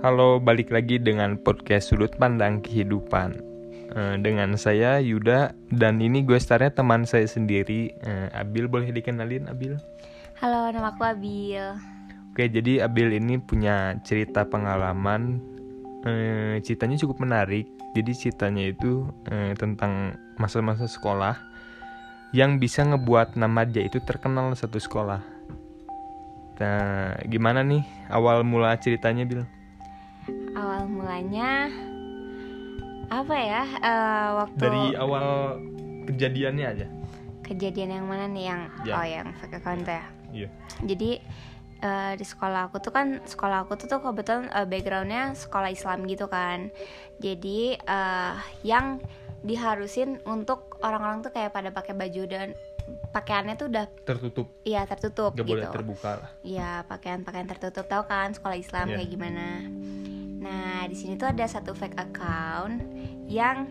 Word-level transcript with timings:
Halo, 0.00 0.40
balik 0.40 0.72
lagi 0.72 0.96
dengan 0.96 1.36
podcast 1.36 1.92
Sudut 1.92 2.12
Pandang 2.16 2.64
Kehidupan 2.64 3.36
Eh, 3.90 4.16
Dengan 4.22 4.54
saya 4.54 5.02
Yuda 5.02 5.52
dan 5.74 5.98
ini 6.00 6.22
gue 6.22 6.38
starnya 6.40 6.72
teman 6.72 7.04
saya 7.04 7.26
sendiri 7.28 7.92
Eh, 8.00 8.28
Abil 8.32 8.64
boleh 8.64 8.94
dikenalin 8.94 9.50
Abil? 9.50 9.76
Halo, 10.40 10.72
nama 10.72 10.94
aku 10.94 11.04
Abil. 11.04 11.76
Oke, 12.32 12.48
jadi 12.48 12.88
Abil 12.88 13.12
ini 13.12 13.36
punya 13.36 13.98
cerita 14.00 14.46
pengalaman 14.48 15.42
Eh, 16.06 16.62
Ceritanya 16.64 16.96
cukup 16.96 17.20
menarik 17.20 17.68
Jadi 17.92 18.10
ceritanya 18.16 18.70
itu 18.70 19.04
tentang 19.58 20.14
masa-masa 20.40 20.86
sekolah 20.88 21.36
Yang 22.32 22.50
bisa 22.62 22.80
ngebuat 22.86 23.34
nama 23.36 23.66
dia 23.66 23.84
itu 23.84 23.98
terkenal 24.00 24.54
satu 24.56 24.78
sekolah 24.80 25.20
Nah, 26.60 27.16
gimana 27.24 27.64
nih 27.64 27.80
awal 28.12 28.44
mula 28.44 28.76
ceritanya 28.76 29.24
Bil? 29.24 29.48
Awal 30.60 30.82
mulanya 30.86 31.72
apa 33.08 33.34
ya? 33.34 33.62
eh, 33.80 34.28
waktu 34.36 34.60
Dari 34.60 34.84
awal 34.94 35.26
kejadiannya 36.06 36.66
aja 36.68 36.86
kejadian 37.42 37.90
yang 37.92 38.06
mana 38.06 38.30
nih 38.30 38.44
yang 38.46 38.62
Ya. 38.82 38.94
oh 38.94 39.02
yang 39.04 39.26
fake 39.34 39.58
account 39.58 39.82
ya. 39.82 40.04
Iya 40.30 40.48
Jadi 40.80 41.18
eh, 41.80 42.12
di 42.14 42.22
sekolah 42.22 42.70
aku 42.70 42.78
tuh 42.78 42.92
kan 42.92 43.18
sekolah 43.20 43.64
aku 43.64 43.74
tuh 43.74 43.88
tuh 43.88 43.98
kebetulan 43.98 44.46
eh, 44.48 44.62
backgroundnya 44.64 45.34
sekolah 45.34 45.68
Islam 45.68 46.06
gitu 46.06 46.30
kan. 46.30 46.70
Jadi 47.18 47.74
eh, 47.74 48.34
yang 48.62 49.02
diharusin 49.40 50.20
untuk 50.22 50.78
orang-orang 50.78 51.24
tuh 51.24 51.32
kayak 51.32 51.50
pada 51.50 51.72
pakai 51.72 51.96
baju 51.96 52.22
dan 52.28 52.52
pakaiannya 53.10 53.56
tuh 53.56 53.66
udah 53.66 53.86
tertutup 54.04 54.46
iya 54.62 54.84
tertutup 54.84 55.32
gak 55.32 55.42
gitu. 55.42 55.56
boleh 55.56 55.66
terbuka 55.66 56.10
lah 56.18 56.30
Iya 56.42 56.84
pakaian-pakaian 56.84 57.48
tertutup 57.48 57.86
tahu 57.86 58.04
kan 58.04 58.30
sekolah 58.30 58.54
Islam 58.54 58.86
Iya. 58.86 58.96
kayak 58.96 59.10
gimana. 59.10 59.46
Nah 60.40 60.88
di 60.88 60.96
sini 60.96 61.14
tuh 61.14 61.28
ada 61.28 61.44
satu 61.44 61.72
fake 61.72 62.00
account 62.00 62.80
yang 63.28 63.68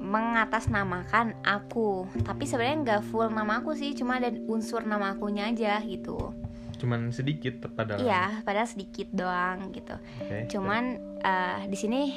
mengatasnamakan 0.00 1.36
aku, 1.44 2.08
tapi 2.24 2.48
sebenarnya 2.48 2.76
nggak 2.80 3.02
full 3.08 3.28
nama 3.28 3.60
aku 3.60 3.76
sih, 3.76 3.92
cuma 3.92 4.16
ada 4.16 4.32
unsur 4.48 4.80
nama 4.82 5.12
akunya 5.12 5.44
aja 5.48 5.76
gitu. 5.84 6.32
cuman 6.80 7.12
sedikit 7.12 7.60
padahal 7.76 8.00
Iya, 8.00 8.40
padahal 8.40 8.64
sedikit 8.64 9.12
doang 9.12 9.68
gitu. 9.68 9.92
Oke. 10.24 10.48
Cuman 10.48 10.96
eh, 11.20 11.68
di 11.68 11.76
sini 11.76 12.08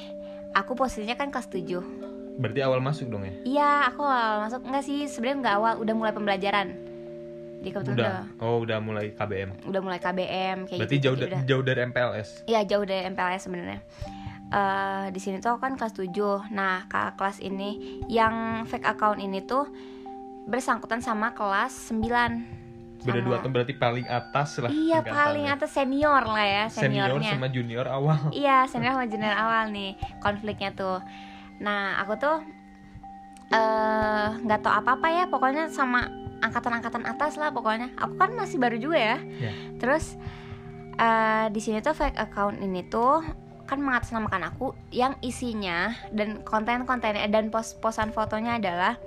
aku 0.56 0.72
posisinya 0.72 1.20
kan 1.20 1.28
kelas 1.28 1.52
7 1.52 2.40
berarti 2.40 2.64
awal 2.64 2.80
masuk 2.80 3.12
dong 3.12 3.28
ya 3.28 3.34
Iya, 3.44 3.72
aku 3.92 4.08
awal 4.08 4.48
masuk 4.48 4.64
enggak 4.64 4.88
sih, 4.88 5.04
sebenarnya 5.06 5.38
nggak 5.44 5.56
awal, 5.60 5.74
udah 5.84 5.94
mulai 5.94 6.14
pembelajaran. 6.16 6.68
Jadi 7.64 7.72
kebetulan 7.72 7.96
udah. 7.96 8.12
udah, 8.28 8.44
oh 8.44 8.58
udah 8.60 8.78
mulai 8.78 9.06
KBM 9.10 9.50
udah 9.64 9.80
mulai 9.80 9.98
KBM 9.98 10.58
kayak 10.68 10.80
berarti 10.84 10.96
gitu. 10.98 11.06
jauh 11.06 11.16
da- 11.16 11.28
udah- 11.30 11.44
jauh 11.46 11.64
dari 11.64 11.80
MPLS 11.82 12.30
Iya 12.44 12.60
jauh 12.66 12.84
dari 12.84 13.02
MPLS 13.08 13.42
sebenarnya. 13.42 13.80
Eh 14.52 15.06
di 15.10 15.18
sini 15.18 15.40
tuh 15.40 15.56
aku 15.56 15.62
kan 15.62 15.74
kelas 15.74 15.96
7 15.96 16.12
Nah 16.50 16.86
kelas 16.86 17.40
ini 17.40 17.80
Yang 18.06 18.36
fake 18.68 18.86
account 18.86 19.18
ini 19.18 19.42
tuh 19.42 19.66
Bersangkutan 20.44 21.00
sama 21.00 21.32
kelas 21.32 21.72
9 21.90 22.04
beda 23.00 23.10
Sama- 23.14 23.26
dua 23.26 23.36
tahun 23.38 23.52
berarti 23.54 23.74
paling 23.74 24.06
atas 24.06 24.50
lah 24.58 24.68
Iya 24.70 25.00
paling 25.02 25.48
atas 25.48 25.72
senior 25.72 26.22
lah 26.22 26.40
ya 26.42 26.64
senior 26.68 27.08
Seniornya. 27.10 27.32
sama 27.34 27.48
junior 27.48 27.86
awal. 27.86 28.20
Iya 28.38 28.64
senior 28.66 28.92
sama 28.94 29.08
junior 29.08 29.32
awal 29.34 29.64
nih 29.70 29.92
Konfliknya 30.20 30.72
tuh. 30.72 31.00
Nah 31.58 31.96
aku 31.98 32.16
tuh 32.18 32.38
eh 33.50 34.28
nggak 34.38 34.60
tahu 34.60 34.74
apa-apa 34.74 35.08
ya 35.10 35.24
Pokoknya 35.26 35.68
sama 35.68 36.08
angkatan-angkatan 36.44 37.08
atas 37.08 37.40
lah 37.40 37.56
pokoknya. 37.56 37.96
Aku 37.96 38.20
kan 38.20 38.36
masih 38.36 38.60
baru 38.60 38.76
juga 38.76 39.00
ya. 39.00 39.18
Ya. 39.40 39.52
Terus 39.80 40.20
eh 40.94 41.46
di 41.50 41.58
sini 41.64 41.82
tuh 41.82 41.98
fake 41.98 42.20
account 42.20 42.62
ini 42.62 42.86
tuh 42.86 43.24
kan 43.66 43.80
mengatasnamakan 43.80 44.54
aku 44.54 44.76
yang 44.94 45.18
isinya 45.24 45.96
dan 46.14 46.44
konten-kontennya 46.46 47.26
dan 47.32 47.50
pos-posan 47.50 48.14
fotonya 48.14 48.60
adalah 48.62 49.00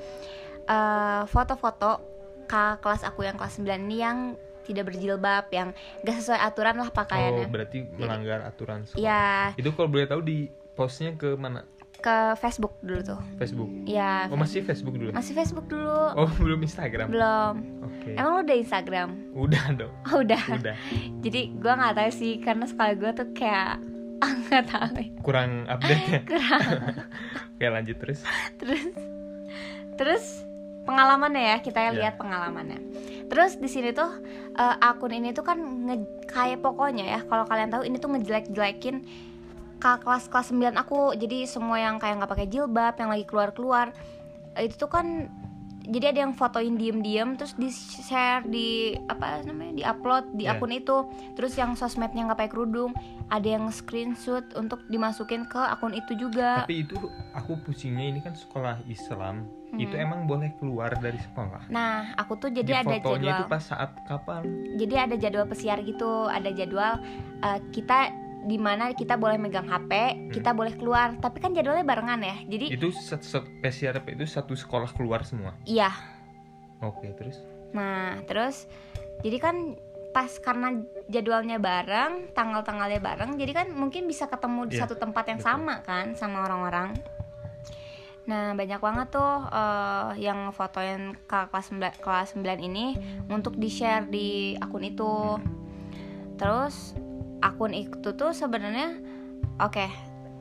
eh, 0.66 1.22
foto-foto 1.30 2.02
kakak 2.50 2.82
kelas 2.82 3.02
aku 3.06 3.26
yang 3.26 3.36
kelas 3.38 3.58
9 3.58 3.86
ini 3.86 3.96
yang 4.02 4.18
tidak 4.66 4.90
berjilbab 4.90 5.46
yang 5.54 5.70
gak 6.02 6.18
sesuai 6.18 6.42
aturan 6.42 6.74
lah 6.74 6.90
oh 6.90 6.94
pakaiannya. 6.94 7.46
berarti 7.46 7.86
melanggar 7.86 8.42
aturan 8.42 8.82
sekolah 8.82 9.02
Ya 9.02 9.54
itu 9.54 9.70
kalau 9.74 9.86
boleh 9.90 10.10
tahu 10.10 10.22
di 10.26 10.50
postnya 10.74 11.14
ke 11.14 11.38
mana 11.38 11.62
ke 11.98 12.16
Facebook 12.36 12.76
dulu 12.80 13.00
tuh. 13.02 13.20
Facebook 13.36 13.70
Ya 13.84 14.26
oh 14.26 14.34
masih 14.34 14.60
Facebook 14.60 14.94
dulu 14.94 15.10
masih 15.10 15.32
Facebook 15.32 15.66
dulu. 15.66 15.90
oh 16.12 16.28
belum 16.38 16.60
Instagram 16.60 17.08
Belum. 17.08 17.54
oke 17.82 18.10
Emang 18.12 18.32
lu 18.32 18.42
udah 18.42 18.56
Instagram? 18.56 19.08
udah 19.32 19.64
dong 19.74 19.92
Oh, 20.08 20.20
udah. 20.20 20.42
udah 20.50 20.76
Jadi 21.20 21.40
gua 21.56 21.72
nggak 21.74 21.94
tahu 21.94 22.10
sih 22.12 22.32
karena 22.38 22.64
sekolah 22.64 22.92
gua 22.94 23.10
tuh 23.12 23.28
kayak 23.32 23.80
nggak 24.46 24.64
tahu. 24.66 24.88
ya. 24.94 25.06
kurang 25.20 25.50
update 25.66 26.04
ya 26.06 26.20
Kurang. 26.22 26.62
oke 27.52 27.66
lanjut 27.66 27.96
terus 27.98 28.20
terus 28.56 28.82
terus 29.94 30.24
pengalamannya 30.82 31.42
ya 31.44 31.56
kita 31.58 31.80
Ya. 31.80 31.90
lihat 31.92 32.14
pengalamannya 32.16 32.78
terus 33.26 33.56
di 33.56 33.66
sini 33.66 33.90
tuh 33.90 34.06
eh, 34.52 34.76
akun 34.80 35.10
ini 35.10 35.30
tuh 35.30 35.42
kan 35.42 35.58
nge- 35.58 36.06
kayak 36.26 36.60
pokoknya 36.60 37.04
ya 37.08 37.20
kalau 37.22 37.42
kalian 37.42 37.68
tahu 37.68 37.82
ini 37.82 37.96
tuh 37.96 38.08
ngejelek-jelekin 38.08 39.02
kelas 39.78 40.26
kelas 40.26 40.50
9 40.50 40.72
aku 40.74 41.12
jadi 41.14 41.44
semua 41.44 41.76
yang 41.76 41.96
kayak 41.96 42.18
nggak 42.18 42.30
pakai 42.30 42.46
jilbab 42.46 42.94
yang 42.94 43.08
lagi 43.08 43.24
keluar 43.24 43.50
keluar 43.50 43.86
itu 44.56 44.74
tuh 44.74 44.88
kan 44.88 45.28
jadi 45.86 46.10
ada 46.10 46.20
yang 46.20 46.34
fotoin 46.34 46.74
diem-diem 46.74 47.38
terus 47.38 47.54
di 47.54 47.70
share 47.70 48.42
di 48.42 48.68
apa 49.06 49.38
namanya 49.40 49.72
di 49.72 49.84
upload 49.84 50.34
di 50.34 50.42
Ya. 50.42 50.58
akun 50.58 50.74
itu 50.74 51.06
terus 51.32 51.54
yang 51.54 51.74
sosmednya 51.74 52.26
nggak 52.26 52.40
pakai 52.40 52.50
kerudung 52.50 52.90
ada 53.28 53.46
yang 53.46 53.70
screenshot 53.70 54.42
untuk 54.54 54.82
dimasukin 54.86 55.46
ke 55.46 55.60
akun 55.60 55.92
itu 55.92 56.18
juga 56.18 56.66
tapi 56.66 56.82
itu 56.82 56.98
aku 57.30 57.54
pusingnya 57.62 58.02
ini 58.08 58.20
kan 58.20 58.34
sekolah 58.34 58.82
Islam 58.86 59.46
Hmm. 59.66 59.82
itu 59.82 59.94
emang 59.94 60.24
boleh 60.24 60.54
keluar 60.56 60.94
dari 60.94 61.18
sekolah 61.18 61.66
Nah, 61.68 62.14
aku 62.14 62.38
tuh 62.38 62.48
di 62.48 62.62
jadi 62.62 62.80
ada 62.80 62.96
fotonya 62.96 63.02
itu 63.34 63.42
jadwal. 63.42 63.50
pas 63.50 63.62
saat 63.66 63.90
kapan 64.06 64.42
Jadi 64.72 64.94
ada 64.96 65.14
jadwal 65.16 65.42
pesiar 65.44 65.82
gitu, 65.82 66.06
ada 66.24 66.48
jadwal 66.48 67.02
uh, 67.42 67.58
kita 67.70 68.14
di 68.46 68.56
mana 68.62 68.94
kita 68.94 69.18
boleh 69.18 69.36
megang 69.42 69.66
HP, 69.66 69.92
kita 70.30 70.54
boleh 70.54 70.78
keluar. 70.78 71.18
Tapi 71.18 71.42
kan 71.42 71.50
jadwalnya 71.50 71.82
barengan 71.82 72.22
ya. 72.22 72.36
Jadi 72.46 72.78
itu 72.78 72.88
PCRP 73.60 74.14
itu 74.14 74.24
satu 74.24 74.54
sekolah 74.54 74.94
keluar 74.94 75.26
semua 75.26 75.58
iya. 75.66 75.90
oke 76.78 77.04
terus 77.18 77.42
Nah, 77.74 78.22
terus 78.24 78.70
jadi 79.20 79.36
kan 79.42 79.56
pas 80.16 80.32
karena 80.40 80.80
jadwalnya 81.12 81.60
bareng, 81.60 82.32
tanggal-tanggalnya 82.32 83.04
bareng, 83.04 83.36
jadi 83.36 83.52
kan 83.52 83.66
mungkin 83.76 84.08
bisa 84.08 84.30
ketemu 84.32 84.64
di 84.64 84.80
Iya, 84.80 84.88
satu 84.88 84.96
tempat 84.96 85.28
yang 85.28 85.40
betul. 85.42 85.50
sama 85.52 85.74
kan 85.84 86.16
sama 86.16 86.48
orang-orang. 86.48 86.96
Nah, 88.26 88.56
banyak 88.56 88.80
banget 88.80 89.06
tuh 89.12 89.34
eh, 89.52 90.10
yang 90.24 90.50
fotoin 90.56 91.14
ke 91.28 91.38
kelas 91.52 91.68
9, 91.68 92.00
kelas 92.00 92.28
9 92.32 92.64
ini 92.64 92.96
untuk 93.28 93.60
di-share 93.60 94.08
di 94.08 94.56
akun 94.56 94.88
itu. 94.88 95.36
Terus 96.40 96.96
akun 97.44 97.72
itu 97.76 98.12
tuh 98.16 98.32
sebenarnya 98.32 98.96
oke, 99.60 99.86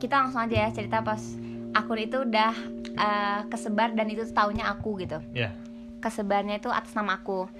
kita 0.00 0.14
langsung 0.26 0.44
aja 0.44 0.66
ya 0.66 0.68
cerita 0.72 1.00
pas 1.00 1.20
akun 1.76 2.00
itu 2.00 2.24
udah 2.24 2.52
eh, 2.96 3.40
kesebar 3.52 3.92
dan 3.92 4.08
itu 4.08 4.24
taunya 4.32 4.68
aku 4.70 5.00
gitu 5.00 5.20
ya 5.36 5.52
kesebarnya 6.00 6.62
itu 6.62 6.70
atas 6.70 6.94
nama 6.94 7.18
aku. 7.18 7.50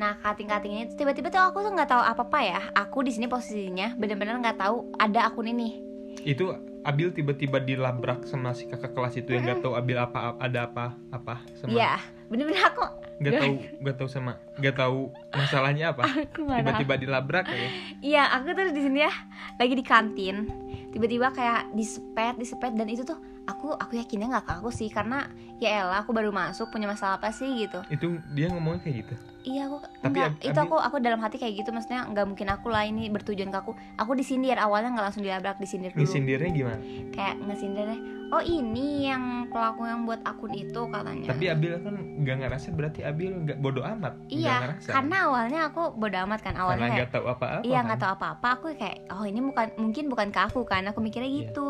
Nah, 0.00 0.16
kating-kating 0.24 0.72
ini 0.72 0.84
tiba-tiba 0.96 1.28
tuh 1.28 1.42
aku 1.44 1.60
tuh 1.60 1.76
nggak 1.76 1.90
tahu 1.92 2.00
apa-apa 2.00 2.38
ya. 2.40 2.60
Aku 2.72 3.04
di 3.04 3.12
sini 3.12 3.28
posisinya 3.28 3.92
bener-bener 4.00 4.40
nggak 4.40 4.56
tahu 4.56 4.96
ada 4.96 5.28
akun 5.28 5.52
ini. 5.52 5.92
itu 6.20 6.52
Abil 6.80 7.12
tiba-tiba 7.12 7.60
dilabrak 7.60 8.24
sama 8.24 8.56
si 8.56 8.64
kakak 8.64 8.96
kelas 8.96 9.14
itu 9.20 9.36
yang 9.36 9.44
nggak 9.44 9.60
tahu 9.60 9.76
Abil 9.76 10.00
apa 10.00 10.36
ada 10.40 10.64
apa 10.64 10.96
apa 11.12 11.44
sama 11.60 11.76
Iya, 11.76 12.00
bener-bener 12.32 12.64
aku 12.64 12.84
nggak 13.20 13.36
tahu 13.36 13.54
nggak 13.84 13.96
tahu 14.00 14.08
sama 14.08 14.32
nggak 14.56 14.76
tahu 14.80 15.00
masalahnya 15.36 15.92
apa. 15.92 16.08
Tiba-tiba 16.56 16.94
dilabrak 16.96 17.46
ya? 17.52 17.68
Iya, 18.00 18.22
aku 18.32 18.56
tuh 18.56 18.72
di 18.72 18.80
sini 18.80 19.04
ya 19.04 19.12
lagi 19.60 19.74
di 19.76 19.84
kantin. 19.84 20.48
Tiba-tiba 20.90 21.28
kayak 21.30 21.68
disepet, 21.76 22.40
disepet 22.40 22.72
dan 22.72 22.88
itu 22.88 23.04
tuh 23.04 23.20
aku 23.42 23.72
aku 23.72 23.92
yakinnya 23.94 24.28
nggak 24.28 24.44
ke 24.44 24.52
aku 24.54 24.70
sih 24.70 24.88
karena 24.88 25.26
ya 25.56 25.80
elah 25.80 26.00
aku 26.00 26.10
baru 26.10 26.30
masuk 26.30 26.68
punya 26.68 26.86
masalah 26.86 27.16
apa 27.16 27.28
sih 27.30 27.48
gitu. 27.58 27.80
itu 27.88 28.06
dia 28.30 28.48
ngomongnya 28.48 28.82
kayak 28.82 28.98
gitu 29.00 29.16
Iya 29.40 29.72
aku 29.72 29.80
Tapi 29.80 30.04
enggak, 30.12 30.28
Ab- 30.30 30.44
itu 30.44 30.58
aku 30.60 30.76
aku 30.76 30.96
dalam 31.00 31.16
hati 31.18 31.40
kayak 31.40 31.54
gitu 31.56 31.72
maksudnya 31.72 32.04
nggak 32.04 32.26
mungkin 32.28 32.44
aku 32.50 32.68
lah 32.68 32.84
ini 32.84 33.08
bertujuan 33.08 33.48
ke 33.48 33.56
aku. 33.58 33.72
Aku 33.96 34.12
disindir 34.12 34.60
awalnya 34.60 34.92
nggak 34.92 35.06
langsung 35.08 35.24
dilabrak 35.24 35.56
disindir 35.56 35.96
dulu. 35.96 36.04
ngesindirnya 36.04 36.50
gimana 36.52 36.76
kayak 37.10 37.40
ngesindirnya 37.40 37.98
oh 38.30 38.38
ini 38.38 39.08
yang 39.08 39.48
pelaku 39.48 39.82
yang 39.84 40.04
buat 40.04 40.20
akun 40.22 40.52
itu 40.52 40.80
katanya 40.86 41.24
tapi 41.26 41.48
Abil 41.48 41.72
kan 41.74 41.94
nggak 41.96 42.36
ngerasa 42.38 42.68
berarti 42.70 43.00
Abil 43.02 43.32
nggak 43.34 43.58
bodoh 43.58 43.82
amat 43.82 44.14
iya 44.28 44.76
karena 44.78 45.16
awalnya 45.24 45.60
aku 45.66 45.82
bodo 45.90 46.16
amat 46.20 46.40
kan 46.40 46.52
karena 46.52 46.60
awalnya 46.62 46.84
kayak 46.84 46.94
nggak 46.94 47.10
tahu 47.10 47.24
apa-apa 47.26 47.58
iya 47.64 47.74
kan? 47.74 47.84
nggak 47.88 47.98
tahu 47.98 48.12
apa-apa 48.14 48.48
aku 48.54 48.66
kayak 48.76 48.96
oh 49.10 49.24
ini 49.24 49.40
bukan 49.42 49.66
mungkin 49.74 50.04
bukan 50.06 50.28
ke 50.30 50.40
aku 50.42 50.62
kan 50.62 50.84
aku 50.84 51.00
mikirnya 51.00 51.26
Iya. 51.26 51.38
gitu 51.48 51.68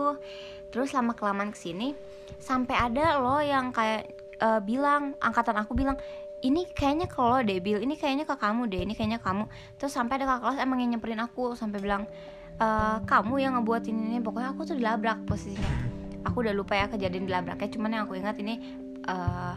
terus 0.70 0.94
lama 0.94 1.12
kelamaan 1.14 1.50
ke 1.50 1.58
sini 1.58 1.92
sampai 2.38 2.74
ada 2.78 3.18
loh 3.18 3.42
yang 3.42 3.74
kayak 3.74 4.10
eh, 4.38 4.60
bilang 4.62 5.18
angkatan 5.20 5.58
aku 5.60 5.74
bilang 5.76 5.98
ini 6.40 6.64
kayaknya 6.72 7.06
ke 7.08 7.20
lo 7.20 7.40
debil 7.44 7.78
ini 7.84 7.94
kayaknya 8.00 8.24
ke 8.24 8.34
kamu 8.36 8.68
deh 8.72 8.80
ini 8.84 8.96
kayaknya 8.96 9.20
kamu. 9.20 9.44
Terus 9.76 9.92
sampai 9.92 10.20
ada 10.20 10.24
kakak 10.36 10.40
kelas 10.40 10.58
emang 10.64 10.78
yang 10.80 10.96
nyamperin 10.96 11.20
aku 11.20 11.52
sampai 11.52 11.78
bilang 11.84 12.08
e, 12.56 12.66
kamu 13.04 13.34
yang 13.40 13.52
ngebuat 13.60 13.84
ini, 13.88 14.18
pokoknya 14.24 14.56
aku 14.56 14.72
tuh 14.72 14.76
dilabrak 14.76 15.24
posisinya. 15.28 15.92
Aku 16.24 16.44
udah 16.44 16.52
lupa 16.56 16.76
ya 16.76 16.88
kejadian 16.88 17.28
dilabraknya 17.28 17.68
cuman 17.72 17.90
yang 17.96 18.02
aku 18.04 18.12
ingat 18.20 18.36
ini 18.36 18.60
uh, 19.08 19.56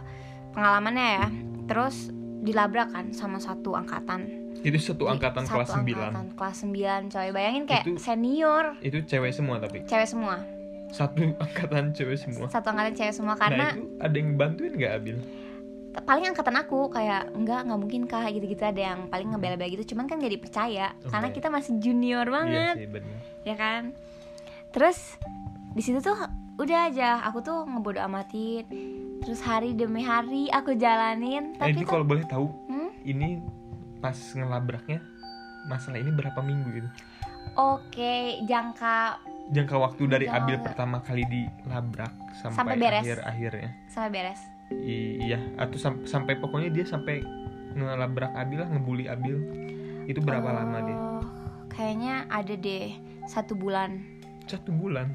pengalamannya 0.55 1.07
ya. 1.19 1.25
Terus 1.67 2.07
dilabrak 2.39 2.95
kan 2.95 3.11
sama 3.11 3.35
satu 3.35 3.75
angkatan. 3.75 4.47
Itu 4.63 4.79
satu 4.79 5.11
angkatan 5.11 5.43
satu 5.43 5.59
kelas 5.59 5.69
9 5.75 5.91
angkatan 5.91 6.27
kelas 6.39 6.57
9 6.63 7.11
coy. 7.11 7.27
Bayangin 7.35 7.63
kayak 7.67 7.83
Itu- 7.83 7.99
senior. 7.99 8.79
itu 8.79 9.03
cewek 9.03 9.35
semua 9.35 9.59
tapi? 9.59 9.83
Cewek 9.83 10.07
semua 10.07 10.39
satu 10.93 11.33
angkatan 11.43 11.89
cewek 11.91 12.15
semua. 12.15 12.45
Satu 12.47 12.69
angkatan 12.69 12.93
cewek 12.93 13.13
semua 13.13 13.33
nah 13.33 13.41
karena 13.41 13.65
itu 13.73 13.83
ada 13.97 14.15
yang 14.15 14.29
bantuin 14.37 14.71
nggak 14.71 14.93
Abil? 14.93 15.17
Paling 15.93 16.25
angkatan 16.25 16.57
aku 16.57 16.89
kayak 16.89 17.33
enggak 17.33 17.65
nggak 17.65 17.79
mungkin 17.79 18.01
kah 18.05 18.25
gitu-gitu 18.25 18.61
ada 18.61 18.81
yang 18.93 19.09
paling 19.09 19.29
ngebela-bela 19.29 19.69
gitu. 19.69 19.93
Cuman 19.93 20.05
kan 20.05 20.17
gak 20.17 20.31
dipercaya 20.31 20.93
karena 21.05 21.27
Oke. 21.29 21.37
kita 21.37 21.49
masih 21.49 21.77
junior 21.77 22.25
iya 22.25 22.33
banget. 22.33 22.75
sih 22.77 22.87
benar 22.89 23.17
ya 23.43 23.55
kan? 23.55 23.83
Terus 24.69 24.97
di 25.73 25.81
situ 25.81 26.01
tuh 26.01 26.17
udah 26.53 26.89
aja 26.89 27.21
aku 27.21 27.41
tuh 27.41 27.65
ngebodo 27.65 27.97
amatin. 27.97 28.65
Terus 29.21 29.39
hari 29.39 29.73
demi 29.73 30.01
hari 30.01 30.49
aku 30.49 30.73
jalanin 30.73 31.53
eh, 31.53 31.57
tapi 31.57 31.69
ini 31.73 31.81
tuh 31.81 31.89
kalau 31.89 32.05
boleh 32.05 32.25
tahu 32.25 32.45
Hmm? 32.67 32.89
ini 33.03 33.37
pas 33.97 34.17
ngelabraknya 34.17 34.97
masalah 35.63 36.01
ini 36.01 36.09
berapa 36.09 36.41
minggu 36.41 36.69
gitu? 36.73 36.89
Oke 37.53 38.41
jangka 38.43 39.21
jangka 39.49 39.75
waktu 39.75 40.03
dari 40.07 40.25
Abil 40.25 40.55
pertama 40.59 40.99
kali 40.99 41.25
dilabrak 41.25 42.13
sampai, 42.37 42.55
Sampai 42.55 42.75
beres. 42.77 43.03
akhir 43.03 43.17
akhirnya. 43.23 43.69
Sampai 43.87 44.09
beres? 44.11 44.41
Iya. 44.71 45.39
Atau 45.57 45.77
sam- 45.77 46.03
sampai 46.05 46.39
pokoknya 46.39 46.71
dia 46.71 46.85
sampai 46.85 47.19
ngelabrak 47.73 48.31
Abil 48.33 48.61
lah 48.61 48.69
ngebully 48.69 49.05
Abil. 49.07 49.37
Itu 50.05 50.19
berapa 50.19 50.45
lama 50.45 50.77
dia? 50.83 50.95
Oh, 50.95 51.23
kayaknya 51.67 52.27
ada 52.27 52.53
deh. 52.53 52.95
Satu 53.25 53.55
bulan. 53.55 54.03
Satu 54.45 54.71
bulan 54.71 55.11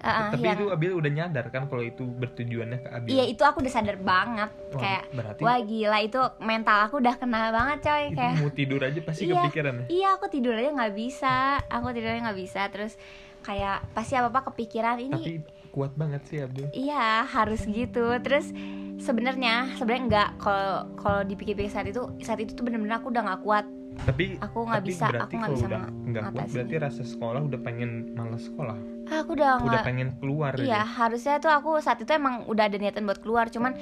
Ah, 0.00 0.32
tapi 0.32 0.42
yang- 0.42 0.56
itu 0.56 0.66
Abil 0.66 0.92
udah 0.94 1.10
nyadar 1.10 1.46
kan 1.48 1.68
kalau 1.68 1.80
itu 1.80 2.02
bertujuannya 2.02 2.78
ke 2.78 2.88
Abil? 2.88 3.08
Iya 3.10 3.24
itu 3.28 3.42
aku 3.42 3.60
udah 3.60 3.68
sadar 3.70 3.96
banget. 3.96 4.48
Wah, 4.72 4.80
kayak 4.80 5.02
berarti 5.12 5.40
wah 5.40 5.58
gila 5.60 5.98
itu 6.00 6.20
mental 6.40 6.78
aku 6.82 6.94
udah 6.98 7.14
kena 7.14 7.50
banget 7.50 7.78
coy. 7.82 8.02
Itu 8.06 8.16
kayak 8.16 8.34
mau 8.36 8.50
tidur 8.50 8.80
aja 8.80 9.00
pasti 9.02 9.22
Iya. 9.22 9.34
kepikiran 9.38 9.72
ya? 9.74 9.84
iya 9.88 10.08
aku 10.14 10.26
tidur 10.26 10.54
aja 10.54 10.70
nggak 10.70 10.94
bisa. 10.94 11.36
Aku 11.62 11.86
tidurnya 11.90 12.20
nggak 12.22 12.38
bisa. 12.38 12.60
Terus 12.66 12.92
kayak 13.40 13.84
pasti 13.92 14.12
apa 14.14 14.28
apa 14.28 14.40
kepikiran. 14.46 14.96
Ini 14.98 15.12
tapi 15.12 15.34
kuat 15.70 15.92
banget 15.94 16.22
sih 16.24 16.40
Abdul 16.40 16.72
iya 16.72 17.22
harus 17.22 17.62
gitu. 17.62 18.08
Terus 18.18 18.56
sebenarnya 18.98 19.76
sebenarnya 19.76 20.04
nggak. 20.06 20.30
Kalau 20.38 20.72
kalau 20.96 21.20
dipikir-pikir 21.22 21.68
saat 21.68 21.86
itu 21.86 22.04
saat 22.18 22.36
itu 22.36 22.52
tuh 22.52 22.62
bener-bener 22.62 22.96
aku 22.96 23.08
udah 23.08 23.22
nggak 23.22 23.42
kuat 23.42 23.66
tapi 24.00 24.24
Aku 24.40 24.64
nggak 24.64 24.82
bisa, 24.82 25.06
berarti 25.06 25.24
aku 25.26 25.34
nggak 25.36 25.52
bisa 25.52 25.66
udah 25.66 25.82
nggak 26.06 26.24
kuat 26.30 26.46
berarti 26.48 26.74
rasa 26.78 27.02
sekolah 27.04 27.40
udah 27.42 27.60
pengen 27.60 27.90
malas 28.12 28.42
sekolah 28.42 28.78
Ah, 29.04 29.20
aku 29.20 29.34
udah 29.34 29.52
udah 29.58 29.68
nggak 29.68 29.84
pengen 29.84 30.08
keluar 30.16 30.52
iya 30.56 30.80
aja. 30.80 30.88
harusnya 30.98 31.34
tuh 31.36 31.50
aku 31.50 31.76
saat 31.78 31.98
itu 31.98 32.10
emang 32.10 32.46
udah 32.46 32.64
ada 32.64 32.76
niatan 32.76 33.02
buat 33.02 33.18
keluar 33.18 33.46
cuman 33.46 33.74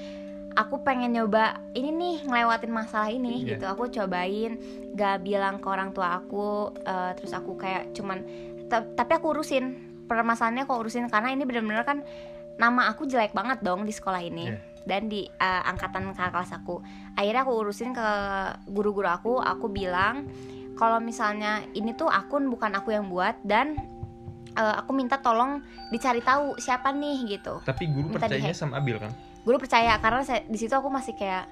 aku 0.55 0.83
pengen 0.83 1.13
nyoba 1.13 1.45
ini 1.73 1.91
nih 1.91 2.17
ngelewatin 2.25 2.73
masalah 2.73 3.09
ini 3.09 3.43
Iya. 3.43 3.55
gitu 3.55 3.65
aku 3.65 3.87
cobain 3.89 4.59
gak 4.93 5.23
bilang 5.23 5.57
ke 5.57 5.67
orang 5.67 5.93
tua 5.93 6.19
aku 6.19 6.47
eh, 6.81 7.13
terus 7.15 7.31
aku 7.31 7.55
kayak 7.55 7.93
cuman 7.93 8.25
ta- 8.67 8.89
tapi 8.89 9.13
aku 9.15 9.31
urusin 9.31 9.77
permasalahannya 10.05 10.65
aku 10.65 10.75
urusin 10.77 11.07
karena 11.07 11.31
ini 11.31 11.45
bener-bener 11.45 11.85
kan 11.85 12.01
nama 12.57 12.89
aku 12.89 13.05
jelek 13.05 13.31
banget 13.31 13.61
dong 13.61 13.85
di 13.85 13.93
sekolah 13.93 14.19
ini 14.21 14.49
Iya. 14.49 14.59
Dan 14.85 15.09
di 15.09 15.27
eh, 15.27 15.63
angkatan 15.65 16.13
kakak 16.13 16.31
kelas 16.31 16.53
aku. 16.55 16.83
Akhirnya 17.15 17.43
aku 17.43 17.53
urusin 17.57 17.91
ke 17.91 18.09
guru-guru 18.67 19.09
aku 19.09 19.33
aku 19.39 19.67
bilang 19.67 20.29
kalau 20.75 21.03
misalnya 21.03 21.67
ini 21.73 21.91
tuh 21.93 22.07
akun 22.07 22.47
bukan 22.47 22.71
aku 22.75 22.95
yang 22.95 23.11
buat 23.11 23.35
dan 23.43 23.75
eh, 24.55 24.75
aku 24.79 24.95
minta 24.95 25.19
tolong 25.19 25.59
dicari 25.89 26.21
tahu 26.21 26.55
siapa 26.57 26.93
nih 26.93 27.39
gitu. 27.39 27.59
Tapi 27.63 27.89
guru 27.89 28.13
Minta 28.13 28.27
percayanya 28.27 28.55
sama 28.55 28.79
Abil 28.79 28.99
kan? 28.99 29.11
Guru 29.43 29.57
percaya 29.57 29.97
karena 29.97 30.21
saya, 30.23 30.45
di 30.45 30.59
situ 30.61 30.75
aku 30.75 30.87
masih 30.87 31.17
kayak 31.17 31.49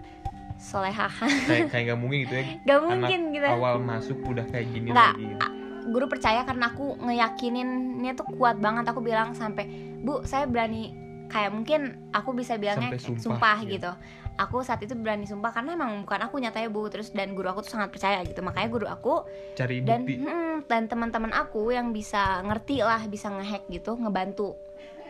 solehahan 0.56 1.28
kayak 1.44 1.68
kayak 1.72 1.84
nggak 1.92 2.00
mungkin 2.00 2.18
gitu 2.24 2.34
ya? 2.34 2.44
Gak 2.64 2.76
anak 2.76 2.84
mungkin 2.88 3.20
gitu. 3.32 3.46
awal 3.46 3.76
masuk 3.80 4.18
udah 4.24 4.44
kayak 4.48 4.66
gini 4.72 4.88
Nggak, 4.92 5.12
lagi. 5.16 5.24
gitu. 5.28 5.40
a- 5.44 5.54
guru 5.86 6.06
percaya 6.10 6.42
karena 6.42 6.74
aku 6.74 6.98
ngeyakinin 6.98 7.70
tuh 8.18 8.26
kuat 8.34 8.58
banget. 8.58 8.84
Aku 8.90 8.98
bilang 8.98 9.38
sampai 9.38 9.70
bu 10.02 10.26
saya 10.26 10.44
berani 10.50 10.90
kayak 11.28 11.50
mungkin 11.52 12.10
aku 12.14 12.30
bisa 12.32 12.56
bilangnya 12.56 12.94
Sampai 12.94 13.02
sumpah, 13.02 13.22
sumpah, 13.22 13.58
iya. 13.64 13.72
gitu. 13.78 13.92
Aku 14.36 14.60
saat 14.60 14.84
itu 14.84 14.92
berani 14.92 15.24
sumpah 15.24 15.48
karena 15.48 15.80
emang 15.80 16.04
bukan 16.04 16.20
aku 16.28 16.36
nyatanya 16.36 16.68
bu 16.68 16.92
terus 16.92 17.08
dan 17.08 17.32
guru 17.32 17.48
aku 17.48 17.64
tuh 17.64 17.72
sangat 17.80 17.88
percaya 17.88 18.20
gitu. 18.22 18.44
Makanya 18.44 18.68
guru 18.68 18.86
aku 18.86 19.24
cari 19.56 19.80
dan 19.80 20.04
bukti. 20.04 20.14
hmm, 20.20 20.68
dan 20.68 20.82
teman-teman 20.92 21.32
aku 21.32 21.72
yang 21.72 21.90
bisa 21.96 22.44
ngerti 22.44 22.84
lah 22.84 23.00
bisa 23.08 23.32
ngehack 23.32 23.64
gitu 23.72 23.96
ngebantu. 23.96 24.52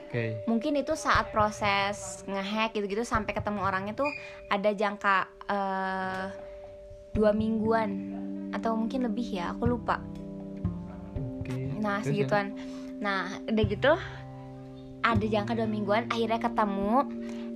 Oke. 0.07 0.47
Mungkin 0.47 0.79
itu 0.79 0.95
saat 0.95 1.35
proses 1.35 2.23
ngehack 2.31 2.79
gitu-gitu 2.79 3.03
sampai 3.03 3.35
ketemu 3.35 3.67
orangnya 3.67 3.99
tuh 3.99 4.07
ada 4.47 4.71
jangka 4.71 5.17
eh, 5.51 6.25
dua 7.11 7.35
mingguan 7.35 7.91
atau 8.55 8.79
mungkin 8.79 9.11
lebih 9.11 9.43
ya 9.43 9.51
aku 9.51 9.67
lupa. 9.67 9.99
Oke 11.43 11.67
nah 11.81 12.03
Terus 12.03 12.07
ya? 12.07 12.27
segituan 12.27 12.47
nah 12.97 13.29
udah 13.45 13.65
gitu 13.69 13.93
ada 15.07 15.23
jangka 15.23 15.55
dua 15.55 15.69
mingguan 15.71 16.11
akhirnya 16.11 16.43
ketemu. 16.43 17.07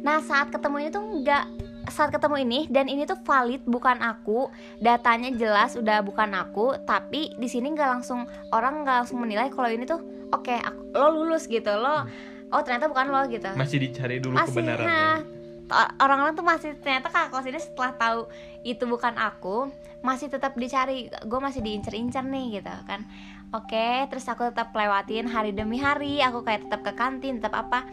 Nah 0.06 0.22
saat 0.22 0.54
ketemu 0.54 0.76
ini 0.86 0.90
tuh 0.94 1.02
enggak 1.02 1.44
saat 1.90 2.14
ketemu 2.14 2.36
ini 2.46 2.60
dan 2.70 2.86
ini 2.86 3.02
tuh 3.02 3.18
valid 3.26 3.66
bukan 3.66 3.98
aku. 3.98 4.46
Datanya 4.78 5.34
jelas 5.34 5.74
udah 5.74 6.06
bukan 6.06 6.30
aku 6.38 6.78
tapi 6.86 7.34
di 7.34 7.48
sini 7.50 7.74
nggak 7.74 8.00
langsung 8.00 8.30
orang 8.54 8.86
nggak 8.86 8.96
langsung 9.04 9.18
menilai 9.18 9.50
kalau 9.50 9.66
ini 9.66 9.82
tuh 9.82 9.98
oke 10.30 10.54
aku- 10.54 10.94
lo 10.94 11.10
lulus 11.10 11.50
gitu 11.50 11.74
lo 11.74 12.06
oh 12.54 12.60
ternyata 12.62 12.86
bukan 12.86 13.06
lo 13.10 13.26
gitu. 13.26 13.50
Masih 13.58 13.82
dicari 13.82 14.22
dulu 14.22 14.38
masih 14.38 14.54
kebenarannya. 14.54 15.26
nah, 15.70 15.86
orang-orang 16.02 16.34
tuh 16.34 16.46
masih 16.46 16.70
ternyata 16.78 17.10
kakak 17.10 17.30
kelas 17.34 17.46
ini 17.50 17.60
setelah 17.62 17.92
tahu 17.98 18.20
itu 18.62 18.84
bukan 18.86 19.14
aku 19.18 19.70
masih 20.00 20.30
tetap 20.30 20.54
dicari. 20.54 21.10
Gue 21.26 21.40
masih 21.42 21.60
diincer-incer 21.66 22.22
nih 22.22 22.62
gitu 22.62 22.72
kan 22.86 23.06
oke 23.50 23.88
terus 24.10 24.24
aku 24.30 24.50
tetap 24.50 24.70
lewatin 24.74 25.26
hari 25.26 25.50
demi 25.50 25.78
hari. 25.78 26.22
Aku 26.22 26.42
kayak 26.46 26.66
tetap 26.66 26.80
ke 26.86 26.92
kantin 26.94 27.38
tetap 27.38 27.54
apa. 27.66 27.86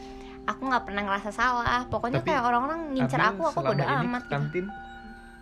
Aku 0.48 0.64
nggak 0.64 0.88
pernah 0.88 1.04
ngerasa 1.04 1.30
salah. 1.36 1.84
Pokoknya 1.92 2.24
Tapi, 2.24 2.32
kayak 2.32 2.42
orang-orang 2.48 2.96
ngincer 2.96 3.20
Abil 3.20 3.30
aku 3.36 3.42
aku 3.52 3.60
bodo 3.68 3.84
amat 3.84 4.24
ke 4.24 4.26
gitu. 4.26 4.32
kantin? 4.32 4.66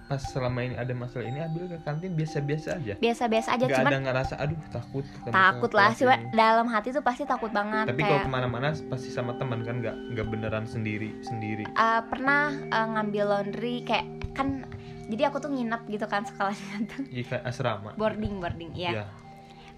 Pas 0.05 0.21
selama 0.21 0.61
ini 0.61 0.77
ada 0.77 0.93
masalah 0.93 1.25
ini 1.25 1.39
Abil 1.41 1.65
ke 1.65 1.77
kantin 1.81 2.13
biasa-biasa 2.13 2.69
aja? 2.77 2.93
Biasa-biasa 2.97 3.49
aja 3.57 3.63
nggak 3.65 3.77
cuman 3.81 3.91
ada 3.93 4.01
ngerasa 4.05 4.33
aduh 4.37 4.59
takut 4.69 5.05
takut 5.29 5.71
lah 5.73 5.89
sih 5.97 6.05
ini." 6.05 6.29
dalam 6.33 6.67
hati 6.69 6.93
tuh 6.93 7.01
pasti 7.01 7.25
takut 7.25 7.49
banget 7.49 7.89
tapi 7.89 8.05
kalau 8.05 8.21
ke 8.21 8.29
mana-mana 8.29 8.69
pasti 8.85 9.09
sama 9.09 9.33
teman 9.37 9.65
kan 9.65 9.81
nggak 9.81 9.97
nggak 10.13 10.27
beneran 10.29 10.65
sendiri 10.65 11.13
sendiri. 11.25 11.65
Eh, 11.65 12.01
pernah 12.09 12.53
eh, 12.53 12.87
ngambil 12.97 13.25
laundry 13.29 13.81
kayak 13.81 14.05
kan 14.37 14.65
jadi 15.05 15.29
aku 15.29 15.37
tuh 15.37 15.53
nginep 15.53 15.81
gitu 15.89 16.05
kan 16.09 16.25
sekolahnya 16.25 16.85
tuh. 16.85 17.05
Iya 17.09 17.41
asrama. 17.45 17.93
Boarding 17.97 18.41
boarding 18.41 18.73
ya 18.77 18.93
ya 19.01 19.05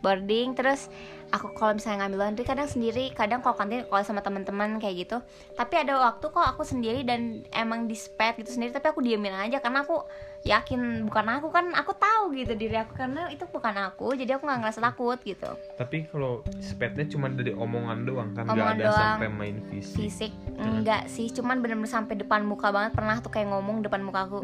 boarding 0.07 0.55
terus 0.55 0.87
aku 1.27 1.51
kalau 1.51 1.75
misalnya 1.75 2.07
ngambil 2.07 2.19
laundry 2.23 2.47
kadang 2.47 2.71
sendiri 2.71 3.11
kadang 3.11 3.43
kalau 3.43 3.59
kantin 3.59 3.83
kalau 3.83 4.03
sama 4.07 4.23
teman-teman 4.23 4.79
kayak 4.79 5.07
gitu. 5.07 5.17
Tapi 5.59 5.75
ada 5.75 5.99
waktu 5.99 6.23
kok 6.31 6.39
aku 6.39 6.63
sendiri 6.63 7.03
dan 7.03 7.43
emang 7.51 7.91
dispet 7.91 8.39
gitu 8.39 8.55
sendiri 8.55 8.71
tapi 8.71 8.87
aku 8.87 9.03
diemin 9.03 9.35
aja 9.35 9.59
karena 9.59 9.83
aku 9.83 10.07
yakin 10.47 11.03
bukan 11.11 11.27
aku 11.27 11.51
kan 11.51 11.75
aku 11.75 11.91
tahu 11.99 12.31
gitu 12.31 12.55
diri 12.55 12.79
aku 12.79 12.95
karena 12.95 13.27
itu 13.27 13.43
bukan 13.51 13.75
aku 13.75 14.15
jadi 14.15 14.39
aku 14.39 14.47
nggak 14.47 14.59
ngerasa 14.63 14.79
takut 14.79 15.19
gitu. 15.27 15.51
Tapi 15.75 16.07
kalau 16.07 16.47
spetnya 16.63 17.03
cuma 17.11 17.27
dari 17.27 17.51
omongan 17.51 18.07
doang 18.07 18.31
kan 18.31 18.47
nggak 18.47 18.79
ada 18.79 18.85
doang. 18.87 18.99
sampai 19.19 19.27
main 19.27 19.57
fisik. 19.67 19.97
Fisik 19.99 20.31
enggak 20.55 21.11
sih 21.11 21.27
cuman 21.35 21.59
bener-bener 21.59 21.91
sampai 21.91 22.15
depan 22.15 22.47
muka 22.47 22.71
banget 22.71 22.95
pernah 22.95 23.19
tuh 23.19 23.35
kayak 23.35 23.51
ngomong 23.51 23.83
depan 23.83 23.99
muka 23.99 24.31
aku. 24.31 24.39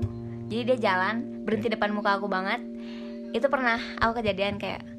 Jadi 0.51 0.75
dia 0.75 0.91
jalan 0.91 1.47
berhenti 1.47 1.71
depan 1.71 1.95
muka 1.95 2.19
aku 2.19 2.27
banget. 2.27 2.59
Itu 3.31 3.47
pernah 3.47 3.79
aku 3.97 4.21
kejadian 4.21 4.59
kayak 4.59 4.92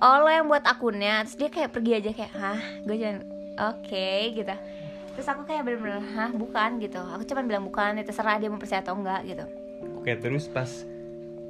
oh 0.00 0.16
lo 0.22 0.30
yang 0.30 0.46
buat 0.48 0.64
akunnya 0.66 1.22
terus 1.26 1.36
dia 1.38 1.50
kayak 1.50 1.70
pergi 1.70 1.92
aja 2.00 2.10
kayak 2.10 2.32
hah 2.34 2.60
gue 2.82 2.96
cuman 2.98 3.18
oke 3.58 4.08
gitu. 4.34 4.56
Terus 5.14 5.26
aku 5.30 5.46
kayak 5.46 5.62
bener-bener 5.62 6.02
hah 6.18 6.30
bukan 6.34 6.82
gitu. 6.82 6.98
Aku 6.98 7.22
cuman 7.22 7.44
bilang 7.46 7.64
bukan 7.66 7.98
ya 7.98 8.02
terserah 8.02 8.38
dia 8.42 8.50
mau 8.50 8.58
percaya 8.58 8.82
atau 8.82 8.98
enggak 8.98 9.22
gitu. 9.28 9.44
Oke 10.00 10.10
terus 10.18 10.50
pas 10.50 10.66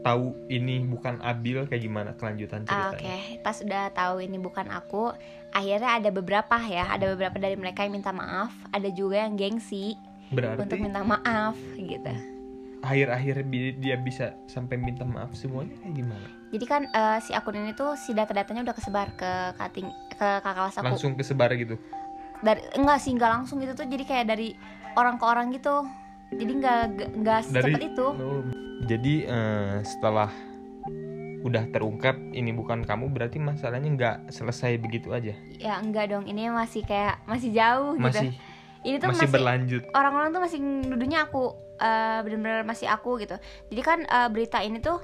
tahu 0.05 0.37
ini 0.53 0.85
bukan 0.85 1.17
Abil 1.25 1.65
kayak 1.65 1.81
gimana 1.81 2.13
kelanjutan 2.13 2.69
ceritanya? 2.69 2.93
Oke, 2.93 3.41
pas 3.41 3.57
udah 3.65 3.85
tahu 3.97 4.21
ini 4.21 4.37
bukan 4.37 4.69
aku, 4.69 5.17
akhirnya 5.49 5.97
ada 5.97 6.13
beberapa 6.13 6.61
ya, 6.61 6.93
ada 6.93 7.09
beberapa 7.17 7.41
dari 7.41 7.57
mereka 7.57 7.89
yang 7.89 7.97
minta 7.97 8.13
maaf, 8.13 8.53
ada 8.69 8.93
juga 8.93 9.25
yang 9.25 9.41
gengsi 9.41 9.97
berarti 10.29 10.61
untuk 10.61 10.77
minta 10.85 11.01
maaf 11.01 11.57
gitu. 11.81 12.34
Akhir-akhir 12.85 13.49
dia 13.81 13.97
bisa 13.97 14.37
sampai 14.45 14.77
minta 14.77 15.09
maaf 15.09 15.33
semuanya 15.33 15.73
kayak 15.81 15.95
gimana? 15.97 16.27
Jadi 16.53 16.65
kan 16.69 16.83
eh, 16.85 17.19
si 17.25 17.33
akun 17.33 17.57
ini 17.57 17.73
tuh 17.73 17.97
si 17.97 18.13
data-datanya 18.13 18.61
udah 18.61 18.75
kesebar 18.77 19.09
ke 19.17 19.31
kating 19.57 19.89
ke 20.13 20.29
kakak 20.45 20.55
kelas 20.55 20.77
aku. 20.79 20.87
langsung 20.93 21.13
kesebar 21.17 21.51
gitu? 21.57 21.81
Dari 22.45 22.61
enggak 22.77 22.99
sih 23.01 23.17
enggak 23.17 23.33
langsung 23.41 23.57
gitu 23.65 23.73
tuh. 23.73 23.89
Jadi 23.89 24.05
kayak 24.05 24.27
dari 24.29 24.53
orang 24.95 25.17
ke 25.17 25.25
orang 25.25 25.49
gitu. 25.57 25.89
jadi 26.35 26.51
nggak 26.51 26.81
nggak 27.21 27.41
secepat 27.47 27.83
itu. 27.95 28.07
Oh, 28.11 28.43
jadi 28.91 29.15
eh, 29.29 29.75
setelah 29.87 30.31
udah 31.45 31.69
terungkap 31.71 32.17
ini 32.33 32.51
bukan 32.57 32.83
kamu 32.83 33.13
berarti 33.13 33.39
masalahnya 33.39 33.89
nggak 33.93 34.17
selesai 34.35 34.77
begitu 34.81 35.15
aja? 35.15 35.37
Ya 35.61 35.79
enggak 35.79 36.11
dong. 36.11 36.27
Ini 36.27 36.51
masih 36.51 36.83
kayak 36.83 37.23
masih 37.29 37.55
jauh 37.55 37.95
masih 37.97 38.35
gitu 38.35 38.55
ini 38.85 39.01
tuh 39.01 39.09
masih 39.11 39.27
masih, 39.27 39.33
berlanjut. 39.33 39.83
orang-orang 39.97 40.29
tuh 40.31 40.43
masih 40.45 40.59
nuduhnya 40.61 41.25
aku 41.25 41.57
eh, 41.77 42.19
bener-bener 42.23 42.63
masih 42.63 42.87
aku 42.87 43.19
gitu 43.19 43.35
jadi 43.71 43.83
kan 43.83 43.99
eh, 44.05 44.29
berita 44.29 44.61
ini 44.61 44.79
tuh 44.79 44.99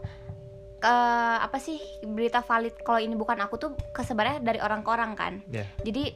eh, 0.80 1.36
apa 1.40 1.58
sih 1.58 1.78
berita 2.04 2.40
valid 2.40 2.78
kalau 2.80 2.98
ini 2.98 3.14
bukan 3.14 3.38
aku 3.40 3.54
tuh 3.56 3.70
kesebarnya 3.90 4.40
dari 4.40 4.58
orang 4.58 4.80
ke 4.80 4.90
orang 4.90 5.12
kan 5.14 5.42
ya 5.50 5.64
jadi 5.82 6.14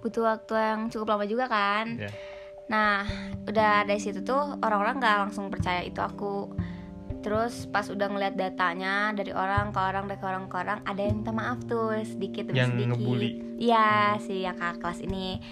butuh 0.00 0.24
waktu 0.24 0.52
yang 0.56 0.80
cukup 0.88 1.16
lama 1.16 1.24
juga 1.28 1.44
kan 1.46 2.00
ya 2.00 2.12
Nah, 2.70 3.02
udah 3.50 3.82
dari 3.82 3.98
situ 3.98 4.22
tuh 4.22 4.54
orang-orang 4.62 5.02
nggak 5.02 5.16
langsung 5.26 5.50
percaya 5.50 5.82
itu 5.82 5.98
aku. 5.98 6.54
Terus 7.18 7.66
pas 7.66 7.82
udah 7.90 8.06
ngeliat 8.06 8.38
datanya 8.38 9.10
dari 9.10 9.34
orang 9.34 9.74
ke 9.74 9.80
orang 9.82 10.06
dari 10.06 10.22
orang 10.22 10.46
ke 10.46 10.54
orang 10.54 10.78
ada 10.86 11.02
yang 11.02 11.18
minta 11.18 11.34
maaf 11.34 11.58
tuh 11.66 11.98
sedikit 12.06 12.46
demi 12.48 12.62
Yang 12.62 12.78
sedikit. 12.78 12.88
ngebully. 12.94 13.30
Iya 13.58 14.16
si 14.22 14.46
yang 14.46 14.54
kakak 14.54 14.78
kelas 14.86 15.00
ini 15.02 15.42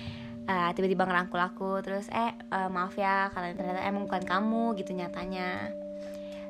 eh, 0.49 0.71
tiba-tiba 0.73 1.05
ngerangkul 1.05 1.41
aku 1.41 1.71
terus 1.85 2.09
eh 2.09 2.33
eh, 2.33 2.69
maaf 2.73 2.97
ya 2.97 3.29
kalian 3.37 3.55
ternyata 3.55 3.85
emang 3.85 4.09
bukan 4.09 4.25
kamu 4.25 4.75
gitu 4.81 4.97
nyatanya. 4.97 5.71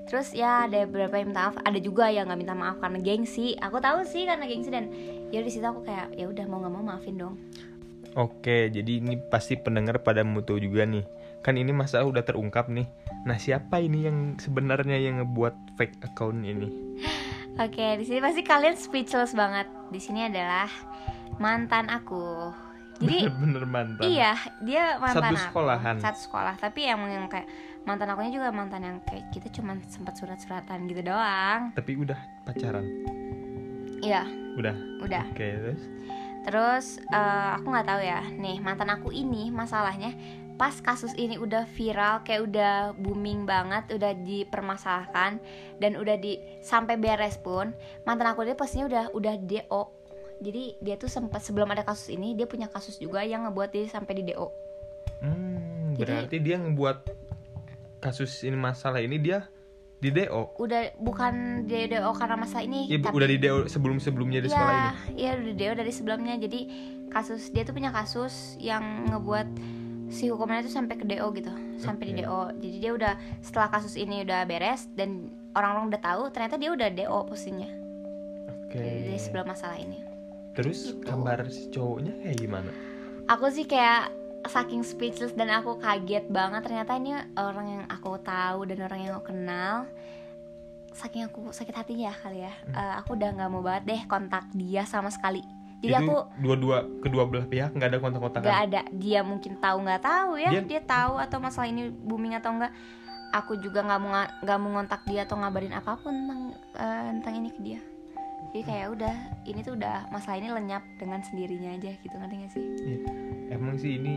Terus 0.09 0.33
ya 0.33 0.65
ada 0.65 0.89
beberapa 0.89 1.21
yang 1.21 1.37
minta 1.37 1.53
maaf, 1.53 1.61
ada 1.61 1.77
juga 1.77 2.09
yang 2.09 2.33
nggak 2.33 2.41
minta 2.41 2.57
maaf 2.57 2.81
karena 2.81 2.97
gengsi. 3.05 3.53
Aku 3.61 3.77
tahu 3.77 4.09
sih 4.09 4.25
karena 4.25 4.49
gengsi 4.49 4.73
dan 4.73 4.89
ya 5.29 5.45
di 5.45 5.53
situ 5.53 5.69
aku 5.69 5.85
kayak 5.85 6.17
ya 6.17 6.25
udah 6.33 6.45
mau 6.49 6.65
nggak 6.65 6.73
mau 6.73 6.85
maafin 6.95 7.21
dong. 7.21 7.37
Oke, 8.17 8.73
jadi 8.73 9.05
ini 9.05 9.21
pasti 9.29 9.61
pendengar 9.61 10.01
pada 10.01 10.25
mutu 10.25 10.57
juga 10.57 10.89
nih. 10.89 11.05
Kan 11.45 11.61
ini 11.61 11.77
masalah 11.77 12.09
udah 12.09 12.25
terungkap 12.25 12.73
nih. 12.73 12.89
Nah, 13.29 13.37
siapa 13.37 13.85
ini 13.85 14.09
yang 14.09 14.41
sebenarnya 14.41 14.97
yang 14.97 15.21
ngebuat 15.23 15.77
fake 15.77 16.01
account 16.03 16.41
ini? 16.41 16.73
Oke, 17.61 18.01
di 18.01 18.05
sini 18.09 18.19
pasti 18.19 18.43
kalian 18.43 18.75
speechless 18.75 19.37
banget. 19.37 19.69
Di 19.93 20.01
sini 20.01 20.25
adalah 20.25 20.67
mantan 21.37 21.93
aku. 21.93 22.51
Jadi 22.99 23.31
Bener-bener 23.31 23.65
mantan. 23.65 24.03
iya, 24.11 24.35
dia 24.59 24.99
mantan 24.99 25.23
Satu 25.23 25.35
aku. 25.35 25.45
sekolahan. 25.47 25.97
Satu 26.03 26.19
sekolah, 26.19 26.55
tapi 26.59 26.83
emang 26.83 27.07
yang 27.09 27.27
kayak 27.31 27.47
mantan 27.87 28.11
akunya 28.11 28.35
juga 28.35 28.51
mantan 28.51 28.83
yang 28.83 28.97
kayak 29.07 29.31
kita 29.31 29.49
cuman 29.55 29.79
sempat 29.87 30.19
surat-suratan 30.19 30.91
gitu 30.91 31.07
doang. 31.07 31.71
Tapi 31.73 31.95
udah 31.95 32.19
pacaran. 32.43 32.83
Iya, 33.99 34.27
Udah. 34.55 34.75
udah. 35.03 35.23
Oke, 35.31 35.47
terus 35.47 35.83
Terus 36.39 36.87
eh, 37.05 37.51
aku 37.55 37.67
nggak 37.69 37.87
tahu 37.87 38.01
ya, 38.01 38.23
nih 38.25 38.57
mantan 38.59 38.89
aku 38.89 39.13
ini 39.13 39.51
masalahnya 39.51 40.15
pas 40.57 40.75
kasus 40.75 41.15
ini 41.15 41.39
udah 41.39 41.69
viral 41.69 42.25
kayak 42.25 42.51
udah 42.51 42.75
booming 42.97 43.45
banget, 43.45 43.95
udah 43.95 44.11
dipermasalahkan 44.17 45.39
dan 45.79 45.93
udah 45.95 46.17
di 46.17 46.35
sampai 46.59 46.97
beres 46.97 47.39
pun 47.39 47.71
mantan 48.03 48.33
aku 48.33 48.43
dia 48.43 48.57
pastinya 48.57 48.89
udah 48.89 49.05
udah 49.13 49.35
DO. 49.39 49.83
Jadi 50.39 50.79
dia 50.79 50.95
tuh 50.95 51.11
sempat 51.11 51.43
sebelum 51.43 51.67
ada 51.69 51.83
kasus 51.83 52.09
ini 52.09 52.33
dia 52.33 52.47
punya 52.47 52.71
kasus 52.71 52.97
juga 52.97 53.27
yang 53.27 53.47
ngebuat 53.47 53.71
dia 53.71 53.87
sampai 53.87 54.23
di 54.23 54.31
DO. 54.31 54.47
Hmm, 55.19 55.99
Jadi- 55.99 55.99
berarti 55.99 56.37
dia 56.39 56.57
ngebuat 56.57 56.99
kasus 57.99 58.47
ini 58.47 58.55
masalah 58.55 59.03
ini 59.03 59.19
dia 59.19 59.51
di 59.99 60.15
DO. 60.15 60.55
Udah 60.63 60.95
bukan 61.03 61.67
dia 61.67 61.91
DO 61.91 62.15
karena 62.15 62.39
masa 62.39 62.63
ini, 62.63 62.87
Ya, 62.87 63.03
tapi 63.03 63.19
udah 63.19 63.29
di 63.29 63.39
DO 63.43 63.67
sebelum-sebelumnya 63.67 64.39
di 64.39 64.49
sekolah 64.49 64.73
ini. 64.73 64.89
Iya, 65.19 65.31
udah 65.43 65.55
DO 65.59 65.73
dari 65.75 65.91
sebelumnya. 65.91 66.35
Jadi 66.39 66.61
kasus 67.11 67.51
dia 67.51 67.67
tuh 67.67 67.75
punya 67.75 67.91
kasus 67.91 68.55
yang 68.63 69.11
ngebuat 69.11 69.49
si 70.09 70.31
hukumannya 70.31 70.65
tuh 70.65 70.73
sampai 70.73 70.95
ke 70.97 71.05
DO 71.05 71.27
gitu, 71.35 71.51
sampai 71.83 72.15
di 72.15 72.15
Oke. 72.15 72.23
DO. 72.23 72.41
Jadi 72.63 72.77
dia 72.79 72.93
udah 72.95 73.13
setelah 73.43 73.69
kasus 73.69 73.99
ini 73.99 74.23
udah 74.23 74.47
beres 74.47 74.87
dan 74.95 75.27
orang-orang 75.53 75.91
udah 75.91 76.01
tahu 76.01 76.23
ternyata 76.31 76.57
dia 76.57 76.71
udah 76.71 76.89
DO 76.95 77.19
posisinya 77.27 77.69
Oke. 78.71 78.79
dari 78.79 79.19
sebelum 79.19 79.51
masalah 79.51 79.83
ini. 79.83 80.08
Terus 80.59 80.91
Gitu. 80.91 81.07
kabar 81.07 81.47
si 81.47 81.71
cowoknya 81.71 82.19
kayak 82.19 82.37
gimana? 82.37 82.71
Aku 83.31 83.47
sih 83.47 83.63
kayak 83.63 84.11
saking 84.43 84.83
speechless 84.83 85.31
dan 85.33 85.55
aku 85.55 85.79
kaget 85.79 86.27
banget. 86.27 86.67
Ternyata 86.67 86.99
ini 86.99 87.15
orang 87.33 87.67
yang 87.69 87.85
aku 87.87 88.19
tahu 88.19 88.67
dan 88.67 88.83
orang 88.83 88.99
yang 89.01 89.13
aku 89.15 89.31
kenal 89.31 89.87
saking 90.91 91.31
aku 91.31 91.55
sakit 91.55 91.71
hatinya 91.71 92.11
kali 92.11 92.43
ya. 92.43 92.51
Eh, 92.67 92.93
aku 92.99 93.15
udah 93.15 93.31
nggak 93.31 93.51
mau 93.55 93.63
banget 93.63 93.83
deh 93.87 94.01
kontak 94.11 94.51
dia 94.51 94.83
sama 94.83 95.15
sekali. 95.15 95.47
Jadi 95.79 95.95
Itu 95.95 96.03
aku 96.03 96.17
dua-dua 96.43 96.79
kedua 96.99 97.23
belah 97.23 97.47
pihak 97.47 97.71
nggak 97.71 97.89
ada 97.89 97.99
kontak-kontakan. 98.03 98.43
nggak 98.43 98.63
ada. 98.67 98.81
Dia 98.91 99.21
mungkin 99.23 99.63
tahu 99.63 99.79
nggak 99.87 100.03
tahu 100.03 100.31
ya. 100.37 100.51
Dia- 100.51 100.67
dia, 100.67 100.83
tahu 100.83 101.23
atau 101.23 101.39
masalah 101.39 101.71
ini 101.71 101.87
booming 101.87 102.35
atau 102.35 102.51
enggak 102.51 102.75
aku 103.31 103.63
juga 103.63 103.87
nggak 103.87 104.01
mau 104.01 104.11
nggak 104.43 104.59
mau 104.59 104.71
ngontak 104.75 105.07
dia 105.07 105.23
atau 105.23 105.39
ngabarin 105.39 105.71
apa 105.71 105.95
pun 105.95 106.11
tentang 106.11 106.41
eh, 106.75 107.09
tentang 107.15 107.35
ini 107.37 107.51
ke 107.53 107.61
dia 107.63 107.81
jadi 108.49 108.63
kayak 108.65 108.89
udah 108.91 109.15
ini 109.45 109.61
tuh 109.61 109.75
udah 109.75 110.09
masalah 110.09 110.37
ini 110.37 110.49
lenyap 110.49 110.81
dengan 110.97 111.21
sendirinya 111.21 111.71
aja 111.73 111.93
gitu 111.95 112.15
ngerti 112.15 112.35
gak 112.39 112.53
sih 112.53 112.65
Iya. 112.81 112.99
Emang 113.51 113.77
sih 113.77 113.93
ini 113.95 114.15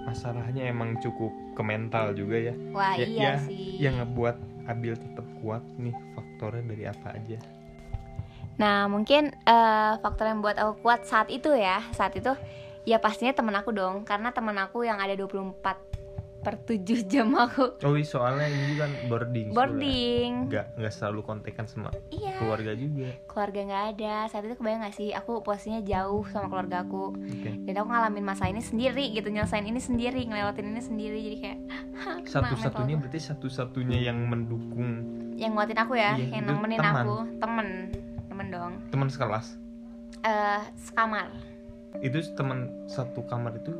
masalahnya 0.00 0.64
emang 0.64 0.98
cukup 0.98 1.30
ke 1.52 1.62
mental 1.62 2.12
juga 2.12 2.36
ya. 2.36 2.54
wah 2.70 2.94
Ya- 2.94 3.06
iya 3.06 3.22
ya, 3.30 3.32
sih 3.40 3.78
Yang 3.78 3.94
ngebuat 4.00 4.36
Abil 4.64 4.94
tetap 4.94 5.26
kuat 5.38 5.60
nih 5.76 5.92
faktornya 6.14 6.64
dari 6.64 6.84
apa 6.84 7.08
aja? 7.12 7.38
Nah 8.54 8.86
mungkin 8.86 9.28
eh, 9.28 9.92
faktor 9.98 10.24
yang 10.26 10.40
buat 10.40 10.54
aku 10.54 10.80
kuat 10.80 11.04
saat 11.04 11.28
itu 11.28 11.52
ya 11.52 11.82
Saat 11.90 12.14
itu 12.14 12.32
ya 12.82 12.96
pastinya 12.96 13.32
temen 13.32 13.52
aku 13.52 13.70
dong 13.70 14.02
Karena 14.02 14.30
temen 14.30 14.54
aku 14.54 14.82
yang 14.82 14.96
ada 14.96 15.12
24 15.12 15.93
per 16.44 16.56
7 16.58 16.78
jam 17.04 17.32
aku 17.32 17.80
Oh 17.80 17.92
iya, 17.92 18.04
soalnya 18.04 18.44
ini 18.44 18.76
kan 18.76 18.90
boarding. 19.06 19.48
boarding 19.50 20.32
Nggak 20.46 20.76
nggak 20.76 20.92
selalu 20.92 21.20
kontekan 21.22 21.64
sama 21.64 21.88
Iya 22.08 22.36
keluarga 22.36 22.72
juga. 22.72 23.08
keluarga 23.24 23.60
nggak 23.62 23.84
ada 23.92 24.14
Saat 24.28 24.44
itu 24.44 24.54
kebayang 24.54 24.80
gak 24.82 24.92
sih 24.92 25.10
aku 25.10 25.40
posisinya 25.40 25.80
jauh 25.80 26.22
sama 26.26 26.46
keluarga 26.46 26.76
aku 26.80 27.16
Oke. 27.16 27.50
Dan 27.58 27.74
aku 27.74 27.88
ngalamin 27.88 28.22
masa 28.22 28.44
ini 28.46 28.60
sendiri 28.60 29.10
gitu 29.10 29.26
Nyelesain 29.26 29.64
ini 29.64 29.78
sendiri, 29.78 30.20
ngelewatin 30.22 30.66
ini 30.68 30.80
sendiri 30.80 31.18
Jadi 31.18 31.36
kayak 31.40 31.58
kena 32.20 32.28
Satu-satunya 32.28 32.60
mental 32.92 33.02
berarti 33.02 33.20
satu-satunya 33.24 33.98
yang 34.02 34.18
mendukung. 34.20 34.90
Yang 35.34 35.50
nguatin 35.50 35.78
aku 35.78 35.92
ya, 35.94 36.12
Iya, 36.14 36.26
yang 36.30 36.44
nemenin 36.46 36.78
teman. 36.78 36.94
aku 37.00 37.16
Temen, 37.36 37.68
temen 38.26 38.46
dong 38.48 38.72
teman 38.86 39.08
sekelas. 39.08 39.56
eh 40.22 40.60
Sekamar 40.76 41.32
Itu 41.96 42.18
teman 42.34 42.68
satu 42.86 43.24
kamar 43.24 43.54
itu 43.54 43.70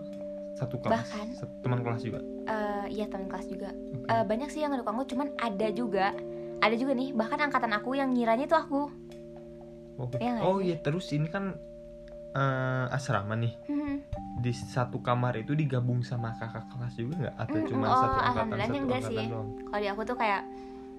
satu 0.55 0.79
kelas. 0.79 1.03
Bahkan. 1.05 1.27
Satu- 1.35 1.59
teman 1.61 1.81
kelas 1.81 2.01
juga. 2.01 2.23
Eh, 2.45 2.87
Iya 2.91 3.07
teman 3.07 3.27
kelas 3.27 3.47
juga 3.47 3.73
Oke. 3.73 4.07
Eh, 4.07 4.25
banyak 4.25 4.49
sih 4.49 4.61
yang 4.61 4.71
ngedukung 4.71 4.95
aku 4.95 5.09
cuman 5.09 5.33
ada 5.37 5.69
juga 5.71 6.13
ada 6.59 6.75
juga 6.75 6.93
nih 6.93 7.11
bahkan 7.11 7.41
angkatan 7.41 7.73
aku 7.73 7.93
yang 7.93 8.11
ngiranya 8.11 8.45
itu 8.45 8.55
aku. 8.55 8.89
Iya 10.15 10.31
nggak 10.33 10.45
Oh 10.45 10.59
iya 10.59 10.77
terus 10.77 11.09
ini 11.11 11.27
kan 11.27 11.55
eh, 12.33 12.87
asrama 12.91 13.35
nih 13.35 13.55
Hmm. 13.65 14.03
di 14.37 14.51
satu 14.51 14.99
kamar 14.99 15.37
itu 15.37 15.55
digabung 15.55 16.03
sama 16.03 16.35
kakak 16.35 16.67
kelas 16.69 16.95
juga 16.95 17.15
nggak 17.17 17.37
atau 17.39 17.57
Mm, 17.57 17.67
cuma 17.67 17.87
oh, 17.87 17.97
satu 17.97 18.19
angkatan 18.21 18.59
satu 18.59 18.75
enggak 18.77 18.99
angkatan 18.99 19.11
sih. 19.15 19.27
doang? 19.31 19.49
kalau 19.65 19.81
di 19.81 19.89
aku 19.89 20.03
tuh 20.05 20.17
kayak 20.17 20.43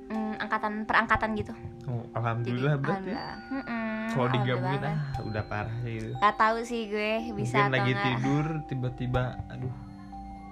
mm, 0.08 0.34
angkatan 0.40 0.74
perangkatan 0.82 1.30
gitu 1.36 1.54
Oh 1.86 2.02
jadi 2.02 2.16
alhamdulillah 2.16 2.76
berarti. 2.80 3.12
alhamdulillah. 3.14 3.36
Mm-mm, 3.52 3.84
Kalau 4.08 4.28
digabungin 4.32 4.82
ah 4.82 4.98
udah 5.22 5.44
parah 5.46 5.76
sih 5.82 5.94
itu. 5.96 6.12
Gak 6.16 6.36
tahu 6.36 6.58
sih 6.64 6.82
gue 6.88 7.12
bisa 7.32 7.58
Mungkin 7.62 7.74
lagi 7.76 7.92
enggak 7.92 8.06
tidur 8.08 8.46
tiba-tiba 8.66 9.24
aduh. 9.48 9.76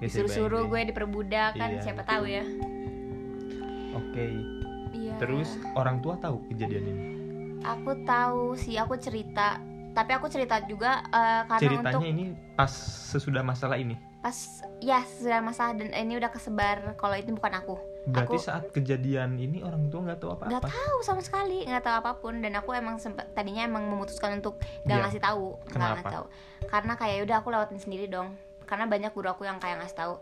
Ya 0.04 0.08
saya 0.10 0.28
disuruh-suruh 0.28 0.64
gue 0.68 0.82
diperbudak 0.86 1.52
kan 1.54 1.70
Iya. 1.72 1.82
siapa 1.82 2.04
tahu 2.04 2.26
ya 2.26 2.44
Oke. 3.94 4.26
iya 4.92 5.14
Terus 5.16 5.48
orang 5.74 5.98
tua 6.00 6.18
tahu 6.18 6.44
kejadian 6.50 6.84
ini. 6.84 7.04
aku 7.62 7.96
tahu 8.04 8.54
sih 8.54 8.76
aku 8.76 8.98
cerita 8.98 9.62
tapi 9.92 10.12
aku 10.12 10.26
cerita 10.28 10.58
juga 10.62 11.00
eh, 11.06 11.42
karena 11.48 11.62
Ceritanya 11.64 11.96
untuk 11.96 12.04
ini 12.04 12.24
pas 12.52 12.72
sesudah 13.08 13.40
masalah 13.42 13.78
ini. 13.78 13.96
pas 14.20 14.36
ya 14.80 15.00
sudah 15.06 15.40
masalah 15.40 15.72
dan 15.74 15.92
ini 15.94 16.16
udah 16.16 16.28
kesebar 16.28 16.96
kalau 16.96 17.14
itu 17.14 17.32
bukan 17.32 17.54
aku 17.56 17.76
Berarti 18.04 18.36
Aku- 18.36 18.40
saat 18.42 18.64
kejadian 18.70 19.36
ini 19.38 19.60
orang 19.60 19.88
tua 19.88 20.00
nggak 20.02 20.20
tahu 20.20 20.32
nggak 20.34 20.60
apa-apa. 20.60 20.68
tahu 20.70 20.98
sama 21.02 21.20
sekali 21.20 21.64
nggak 21.64 21.80
tahu 21.82 21.96
apa 21.98 22.12
pun 22.18 22.36
dan 22.38 22.52
aku 22.54 22.72
emang 22.74 22.96
sempet 22.98 23.32
tadinya 23.32 23.64
emang 23.64 23.84
memutuskan 23.86 24.36
untuk 24.38 24.56
nggak 24.82 24.92
Iya. 24.94 25.04
ngasih 25.06 25.22
tahu 25.22 25.46
nggak 25.62 25.72
Kenapa? 25.72 25.92
ngasih 25.94 26.14
tahu 26.14 26.26
karena 26.66 26.94
kayak 26.94 27.18
udah 27.22 27.36
aku 27.38 27.48
lewatin 27.50 27.80
sendiri 27.80 28.06
dong 28.08 28.36
karena 28.66 28.86
banyak 28.90 29.12
guru 29.14 29.32
aku 29.32 29.44
yang 29.48 29.62
kayak 29.62 29.84
ngasih 29.84 29.98
tahu 29.98 30.14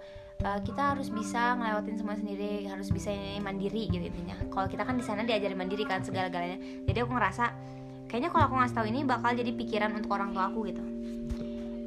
"E, 0.41 0.49
kita 0.65 0.95
harus 0.95 1.07
bisa 1.09 1.55
ngelewatin 1.57 1.95
semua 1.97 2.15
sendiri 2.17 2.65
harus 2.65 2.89
bisa 2.89 3.09
ini 3.13 3.39
mandiri 3.39 3.87
gitu 3.89 4.01
intinya. 4.01 4.37
Kalau 4.49 4.67
kita 4.67 4.83
kan 4.83 4.95
di 4.97 5.05
sana 5.05 5.21
diajari 5.23 5.55
mandiri 5.55 5.85
kan 5.85 6.01
segala-galanya. 6.01 6.57
Jadi 6.85 6.97
aku 7.01 7.11
ngerasa 7.13 7.45
kayaknya 8.09 8.29
kalau 8.33 8.43
aku 8.51 8.55
ngasih 8.59 8.75
tahu 8.75 8.87
ini 8.91 8.99
bakal 9.07 9.31
jadi 9.31 9.51
pikiran 9.55 9.91
untuk 9.95 10.11
orang 10.11 10.35
tua 10.35 10.51
aku 10.51 10.59
gitu. 10.67 10.83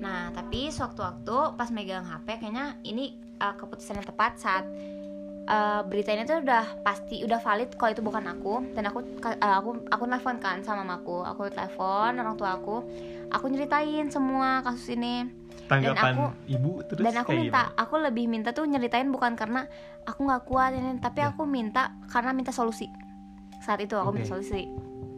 Nah 0.01 0.33
tapi 0.33 0.73
sewaktu-waktu 0.73 1.37
pas 1.59 1.69
megang 1.69 2.07
HP 2.07 2.41
kayaknya 2.41 2.79
ini 2.87 3.17
uh, 3.43 3.55
keputusan 3.57 4.01
yang 4.01 4.07
tepat 4.07 4.41
saat 4.41 4.65
uh, 5.49 5.81
berita 5.85 6.13
ini 6.13 6.25
tuh 6.25 6.41
udah 6.41 6.81
pasti 6.81 7.21
udah 7.25 7.41
valid 7.41 7.77
kalau 7.77 7.93
itu 7.93 8.03
bukan 8.05 8.25
aku. 8.29 8.55
Dan 8.73 8.89
aku 8.89 8.99
uh, 9.25 9.57
aku 9.61 9.71
aku 9.89 10.05
nelfon 10.09 10.39
kan 10.41 10.65
sama 10.65 10.85
mamaku. 10.85 11.25
Aku 11.25 11.49
telepon 11.53 12.17
orang 12.17 12.37
tua 12.37 12.57
aku. 12.57 12.85
Aku 13.33 13.45
nyeritain 13.51 14.09
semua 14.09 14.63
kasus 14.63 14.95
ini 14.95 15.27
tanggapan 15.67 16.13
aku- 16.15 16.33
ibu 16.47 16.71
terus 16.85 17.05
dan 17.05 17.15
aku 17.17 17.31
kayak 17.31 17.41
minta 17.43 17.63
gimana? 17.65 17.81
aku 17.81 17.95
lebih 17.99 18.25
minta 18.27 18.51
tuh 18.51 18.65
nyeritain 18.65 19.09
bukan 19.09 19.33
karena 19.33 19.65
aku 20.03 20.21
nggak 20.23 20.43
kuat 20.45 20.71
ini 20.73 20.99
tapi 20.99 21.21
Ya. 21.21 21.31
aku 21.31 21.43
minta 21.45 21.83
karena 22.07 22.31
minta 22.31 22.51
solusi. 22.51 22.89
Saat 23.59 23.81
itu 23.81 23.95
aku 23.95 24.13
minta 24.13 24.27
Oke. 24.27 24.33
solusi. 24.35 24.69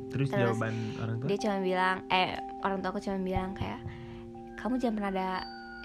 Terus, 0.07 0.31
terus 0.31 0.55
jawaban 0.55 0.73
orang 0.97 1.17
tua? 1.17 1.27
dia 1.27 1.39
cuma 1.39 1.57
bilang 1.59 1.97
eh 2.09 2.31
orang 2.61 2.79
tua 2.79 2.91
aku 2.91 3.01
cuma 3.01 3.19
bilang 3.19 3.51
kayak 3.53 3.81
kamu 4.57 4.79
jangan 4.79 4.95
pernah 4.97 5.11
ada 5.13 5.29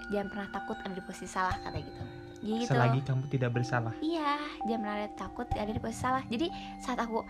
jangan 0.08 0.28
pernah 0.28 0.48
takut 0.48 0.76
ada 0.78 0.92
di 0.92 1.02
posisi 1.02 1.28
salah 1.28 1.56
kata 1.58 1.78
gitu. 1.78 2.02
Jadi 2.42 2.58
gitu 2.58 2.70
selagi 2.70 3.00
kamu 3.02 3.22
tidak 3.28 3.50
bersalah. 3.52 3.94
Iya 3.98 4.34
jangan 4.62 4.80
pernah 4.80 4.96
ada 4.96 5.10
takut 5.12 5.46
ada 5.48 5.68
di 5.68 5.78
posisi 5.78 6.00
salah. 6.00 6.22
Jadi 6.24 6.46
saat 6.78 6.98
aku 6.98 7.22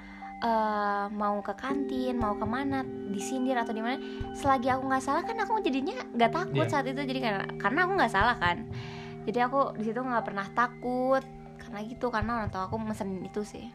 eh, 0.43 1.07
mau 1.15 1.39
ke 1.41 1.55
kantin 1.55 2.19
mau 2.19 2.35
ke 2.35 2.43
mana 2.43 2.83
disindir 3.15 3.55
atau 3.55 3.71
di 3.71 3.79
mana 3.79 3.97
selagi 4.35 4.69
aku 4.75 4.83
nggak 4.91 5.05
salah 5.05 5.23
kan 5.23 5.39
aku 5.39 5.63
jadinya 5.63 6.03
nggak 6.13 6.33
takut 6.35 6.67
Iya. 6.67 6.73
saat 6.73 6.87
itu 6.91 6.99
jadi 6.99 7.21
karena 7.23 7.45
karena 7.63 7.79
aku 7.87 7.93
nggak 7.95 8.13
salah 8.13 8.37
kan. 8.37 8.67
Jadi 9.23 9.39
aku 9.39 9.79
di 9.79 9.85
situ 9.87 10.03
nggak 10.03 10.27
pernah 10.27 10.47
takut 10.51 11.23
karena 11.63 11.79
gitu 11.87 12.11
karena 12.11 12.31
orang 12.43 12.51
tua 12.51 12.67
aku 12.67 12.75
mesen 12.83 13.23
itu 13.23 13.47
sih. 13.47 13.71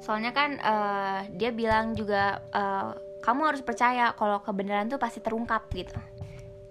Soalnya 0.00 0.32
kan 0.32 0.56
eh, 0.56 1.18
dia 1.36 1.52
bilang 1.52 1.92
juga 1.92 2.40
eh, 2.50 2.90
kamu 3.22 3.54
harus 3.54 3.62
percaya 3.62 4.16
kalau 4.16 4.42
kebenaran 4.42 4.90
tuh 4.90 4.98
pasti 4.98 5.22
terungkap 5.22 5.70
gitu 5.70 5.94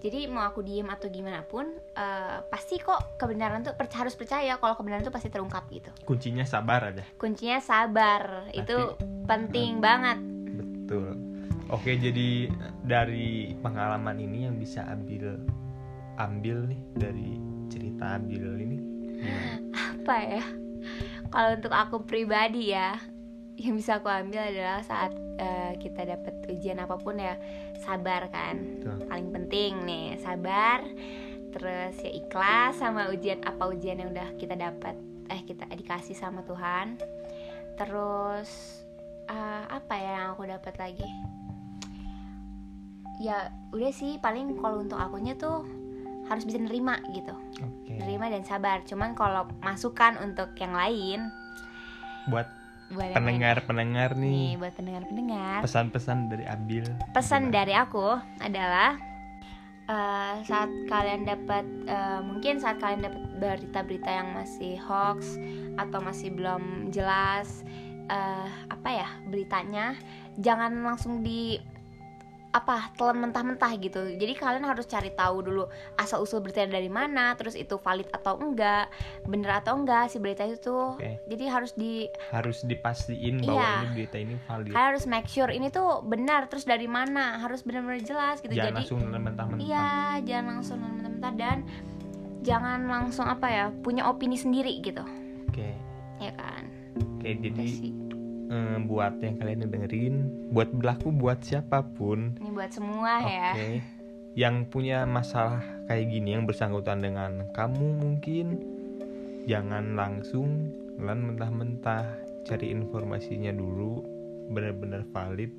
jadi 0.02 0.26
mau 0.26 0.42
aku 0.42 0.66
diem 0.66 0.90
atau 0.90 1.08
gimana 1.14 1.46
pun 1.46 1.70
eh, 1.78 2.38
pasti 2.50 2.82
kok 2.82 3.22
kebenaran 3.22 3.62
tuh 3.62 3.78
per- 3.78 3.94
harus 3.94 4.18
percaya 4.18 4.58
kalau 4.58 4.74
kebenaran 4.74 5.06
tuh 5.06 5.14
pasti 5.14 5.30
terungkap 5.30 5.70
gitu. 5.70 5.94
Kuncinya 6.02 6.42
sabar 6.42 6.90
aja. 6.90 7.06
Kuncinya 7.22 7.62
sabar. 7.62 8.50
Itu 8.50 8.98
penting 9.30 9.78
banget. 9.78 10.18
Betul. 10.58 11.16
Oke 11.70 11.96
jadi 11.96 12.52
dari 12.84 13.56
pengalaman 13.62 14.18
ini 14.20 14.50
yang 14.50 14.58
bisa 14.58 14.84
ambil 14.90 15.40
ambil 16.20 16.68
nih 16.68 16.82
dari 16.98 17.40
cerita 17.72 18.20
ambil 18.20 18.60
ini 18.60 18.78
gimana? 19.22 19.50
apa 20.02 20.16
ya? 20.20 20.46
Kalau 21.32 21.50
untuk 21.56 21.72
aku 21.72 22.04
pribadi 22.04 22.74
ya 22.74 22.98
yang 23.56 23.78
bisa 23.78 24.02
aku 24.02 24.10
ambil 24.10 24.42
adalah 24.52 24.82
saat 24.84 25.14
eh, 25.40 25.80
kita 25.80 26.04
dapat 26.04 26.34
ujian 26.52 26.82
apa 26.82 27.00
pun 27.00 27.16
ya 27.16 27.40
sabar 27.80 28.28
kan. 28.28 28.60
Betul. 28.84 29.08
paling 29.08 29.30
sabar 30.32 30.80
terus 31.52 32.00
ya 32.00 32.12
ikhlas 32.16 32.80
sama 32.80 33.12
ujian 33.12 33.44
apa 33.44 33.68
ujian 33.68 34.00
yang 34.00 34.16
udah 34.16 34.40
kita 34.40 34.56
dapat 34.56 34.96
eh 35.28 35.44
kita 35.44 35.68
dikasih 35.68 36.16
sama 36.16 36.44
Tuhan. 36.44 36.96
Terus 37.76 38.50
eh, 39.28 39.64
apa 39.68 39.94
ya 39.96 40.12
yang 40.16 40.28
aku 40.36 40.44
dapat 40.44 40.76
lagi? 40.76 41.08
Ya 43.22 43.48
udah 43.72 43.92
sih 43.92 44.18
paling 44.18 44.58
kalau 44.58 44.82
untuk 44.82 44.98
akunya 44.98 45.38
tuh 45.38 45.64
harus 46.28 46.44
bisa 46.44 46.58
nerima 46.58 46.98
gitu. 47.12 47.36
Oke. 47.60 48.00
Nerima 48.00 48.28
dan 48.28 48.44
sabar. 48.44 48.82
Cuman 48.84 49.14
kalau 49.14 49.48
masukan 49.60 50.18
untuk 50.20 50.56
yang 50.58 50.72
lain 50.72 51.28
buat 52.28 52.48
buat 52.92 53.08
yang 53.08 53.24
lain- 53.24 53.40
pendengar-pendengar 53.40 54.10
nih. 54.16 54.32
Nih 54.32 54.54
buat 54.56 54.74
pendengar-pendengar. 54.76 55.60
Pesan-pesan 55.64 56.18
dari 56.28 56.46
Abil. 56.48 56.86
Pesan 57.12 57.48
Gimana? 57.48 57.56
dari 57.56 57.74
aku 57.76 58.08
adalah 58.40 59.00
eh, 59.92 60.34
saat 60.48 60.72
kalian 60.88 61.28
dapat 61.28 61.68
eh, 61.86 62.20
mungkin 62.24 62.64
saat 62.64 62.80
kalian 62.80 63.04
dapat 63.12 63.24
berita-berita 63.44 64.08
yang 64.08 64.32
masih 64.32 64.80
hoax 64.80 65.36
atau 65.76 66.00
masih 66.00 66.32
belum 66.32 66.96
jelas 66.96 67.68
eh, 68.08 68.50
apa 68.72 68.90
ya 68.90 69.10
beritanya 69.28 70.00
jangan 70.40 70.72
langsung 70.80 71.20
di 71.20 71.60
apa 72.52 72.92
telan 73.00 73.24
mentah-mentah 73.24 73.72
gitu 73.80 74.12
jadi 74.12 74.36
kalian 74.36 74.68
harus 74.68 74.84
cari 74.84 75.08
tahu 75.10 75.40
dulu 75.40 75.64
asal 75.96 76.20
usul 76.20 76.44
beritanya 76.44 76.76
dari 76.76 76.92
mana 76.92 77.32
terus 77.34 77.56
itu 77.56 77.80
valid 77.80 78.12
atau 78.12 78.36
enggak 78.38 78.92
bener 79.24 79.56
atau 79.56 79.80
enggak 79.80 80.12
si 80.12 80.20
berita 80.20 80.44
itu 80.44 80.60
tuh 80.60 81.00
Oke. 81.00 81.24
jadi 81.32 81.48
harus 81.48 81.72
di 81.72 82.12
harus 82.28 82.62
dipastiin 82.62 83.40
bahwa 83.40 83.56
Iya. 83.56 83.72
ini 83.72 83.88
berita 83.96 84.18
ini 84.20 84.36
valid 84.44 84.68
kalian 84.68 84.76
harus 84.76 85.04
make 85.08 85.32
sure 85.32 85.48
ini 85.48 85.72
tuh 85.72 86.04
benar 86.04 86.52
terus 86.52 86.68
dari 86.68 86.92
mana 86.92 87.40
harus 87.40 87.64
benar-benar 87.64 88.04
jelas 88.04 88.44
gitu 88.44 88.52
jangan 88.52 88.68
jadi 88.68 88.78
langsung 88.84 89.00
mentah-mentah 89.00 89.64
Iya, 89.64 89.90
jangan 90.28 90.46
langsung 90.52 90.78
mentah-mentah 90.78 91.34
dan 91.40 91.58
jangan 92.42 92.80
langsung 92.84 93.26
apa 93.26 93.48
ya 93.48 93.66
punya 93.80 94.10
opini 94.10 94.36
sendiri 94.36 94.82
gitu, 94.82 95.06
oke 95.48 95.70
ya 96.20 96.34
kan? 96.36 96.68
oke 97.16 97.28
Itu 97.32 97.48
jadi. 97.48 98.11
Eh, 98.52 98.78
buat 98.84 99.14
yang 99.24 99.40
kalian 99.40 99.72
dengerin 99.72 100.16
buat 100.52 100.68
berlaku 100.76 101.16
buat 101.16 101.40
siapa 101.40 101.80
pun 101.96 102.36
Ini 102.36 102.52
buat 102.52 102.72
semua 102.72 103.24
ya. 103.24 103.50
Oke. 103.56 103.70
Yang 104.36 104.56
punya 104.72 105.04
masalah 105.08 105.64
kayak 105.88 106.08
gini 106.08 106.36
yang 106.36 106.44
bersangkutan 106.48 107.00
dengan 107.04 107.48
kamu 107.56 108.00
mungkin 108.00 108.60
jangan 109.48 109.96
langsung 109.96 110.72
lan 111.02 111.24
mentah-mentah 111.32 112.06
cari 112.46 112.72
informasinya 112.72 113.52
dulu 113.52 114.04
benar-benar 114.52 115.08
valid. 115.12 115.52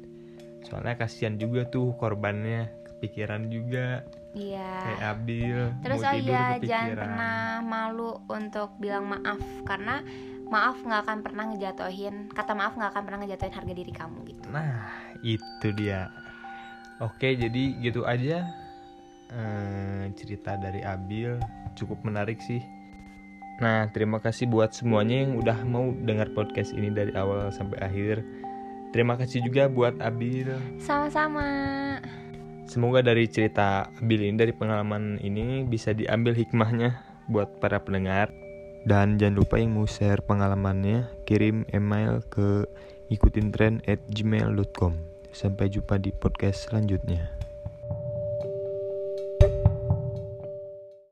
Soalnya 0.63 0.95
kasihan 0.95 1.37
juga 1.37 1.67
tuh 1.67 1.97
korbannya 1.99 2.71
kepikiran 2.87 3.51
juga 3.51 4.07
Iya. 4.33 4.73
kayak 4.81 5.03
Abil 5.13 5.59
Terus 5.85 6.01
oh 6.01 6.15
iya, 6.17 6.57
jangan 6.57 6.97
pernah 6.97 7.41
malu 7.61 8.17
untuk 8.33 8.73
bilang 8.81 9.13
maaf 9.13 9.37
karena 9.69 10.01
maaf 10.53 10.77
nggak 10.85 11.09
akan 11.09 11.19
pernah 11.25 11.45
ngejatuhin 11.49 12.29
kata 12.29 12.53
maaf 12.53 12.77
nggak 12.77 12.93
akan 12.93 13.03
pernah 13.09 13.19
ngejatuhin 13.25 13.55
harga 13.57 13.73
diri 13.73 13.93
kamu 13.93 14.19
gitu. 14.29 14.45
Nah, 14.53 14.93
itu 15.25 15.69
dia. 15.73 16.13
Oke, 17.01 17.33
jadi 17.33 17.81
gitu 17.81 18.05
aja 18.05 18.45
eh, 19.33 20.05
cerita 20.13 20.61
dari 20.61 20.85
Abil 20.85 21.41
cukup 21.73 22.05
menarik 22.05 22.37
sih. 22.45 22.61
Nah, 23.65 23.89
terima 23.95 24.21
kasih 24.21 24.51
buat 24.51 24.77
semuanya 24.77 25.25
yang 25.25 25.41
udah 25.41 25.59
mau 25.65 25.89
dengar 26.05 26.29
podcast 26.37 26.77
ini 26.77 26.93
dari 26.93 27.17
awal 27.17 27.49
sampai 27.49 27.81
akhir. 27.81 28.21
Terima 28.93 29.17
kasih 29.17 29.41
juga 29.41 29.73
buat 29.73 29.97
Abil. 30.05 30.53
Sama-sama. 30.77 31.49
Semoga 32.69 33.01
dari 33.01 33.25
cerita 33.25 33.89
Abil 34.01 34.29
ini 34.29 34.37
dari 34.37 34.53
pengalaman 34.53 35.17
ini 35.25 35.65
bisa 35.65 35.97
diambil 35.97 36.37
hikmahnya 36.37 37.01
buat 37.29 37.57
para 37.57 37.81
pendengar. 37.81 38.29
Dan 38.83 39.19
jangan 39.19 39.39
lupa 39.39 39.63
yang 39.63 39.79
mau 39.79 39.87
share 39.87 40.23
pengalamannya 40.27 41.07
kirim 41.23 41.63
email 41.71 42.23
ke 42.27 42.67
ikutin 43.11 43.55
tren 43.55 43.75
at 43.87 44.03
gmail.com. 44.11 44.99
Sampai 45.31 45.71
jumpa 45.71 45.97
di 46.03 46.11
podcast 46.11 46.67
selanjutnya. 46.69 47.42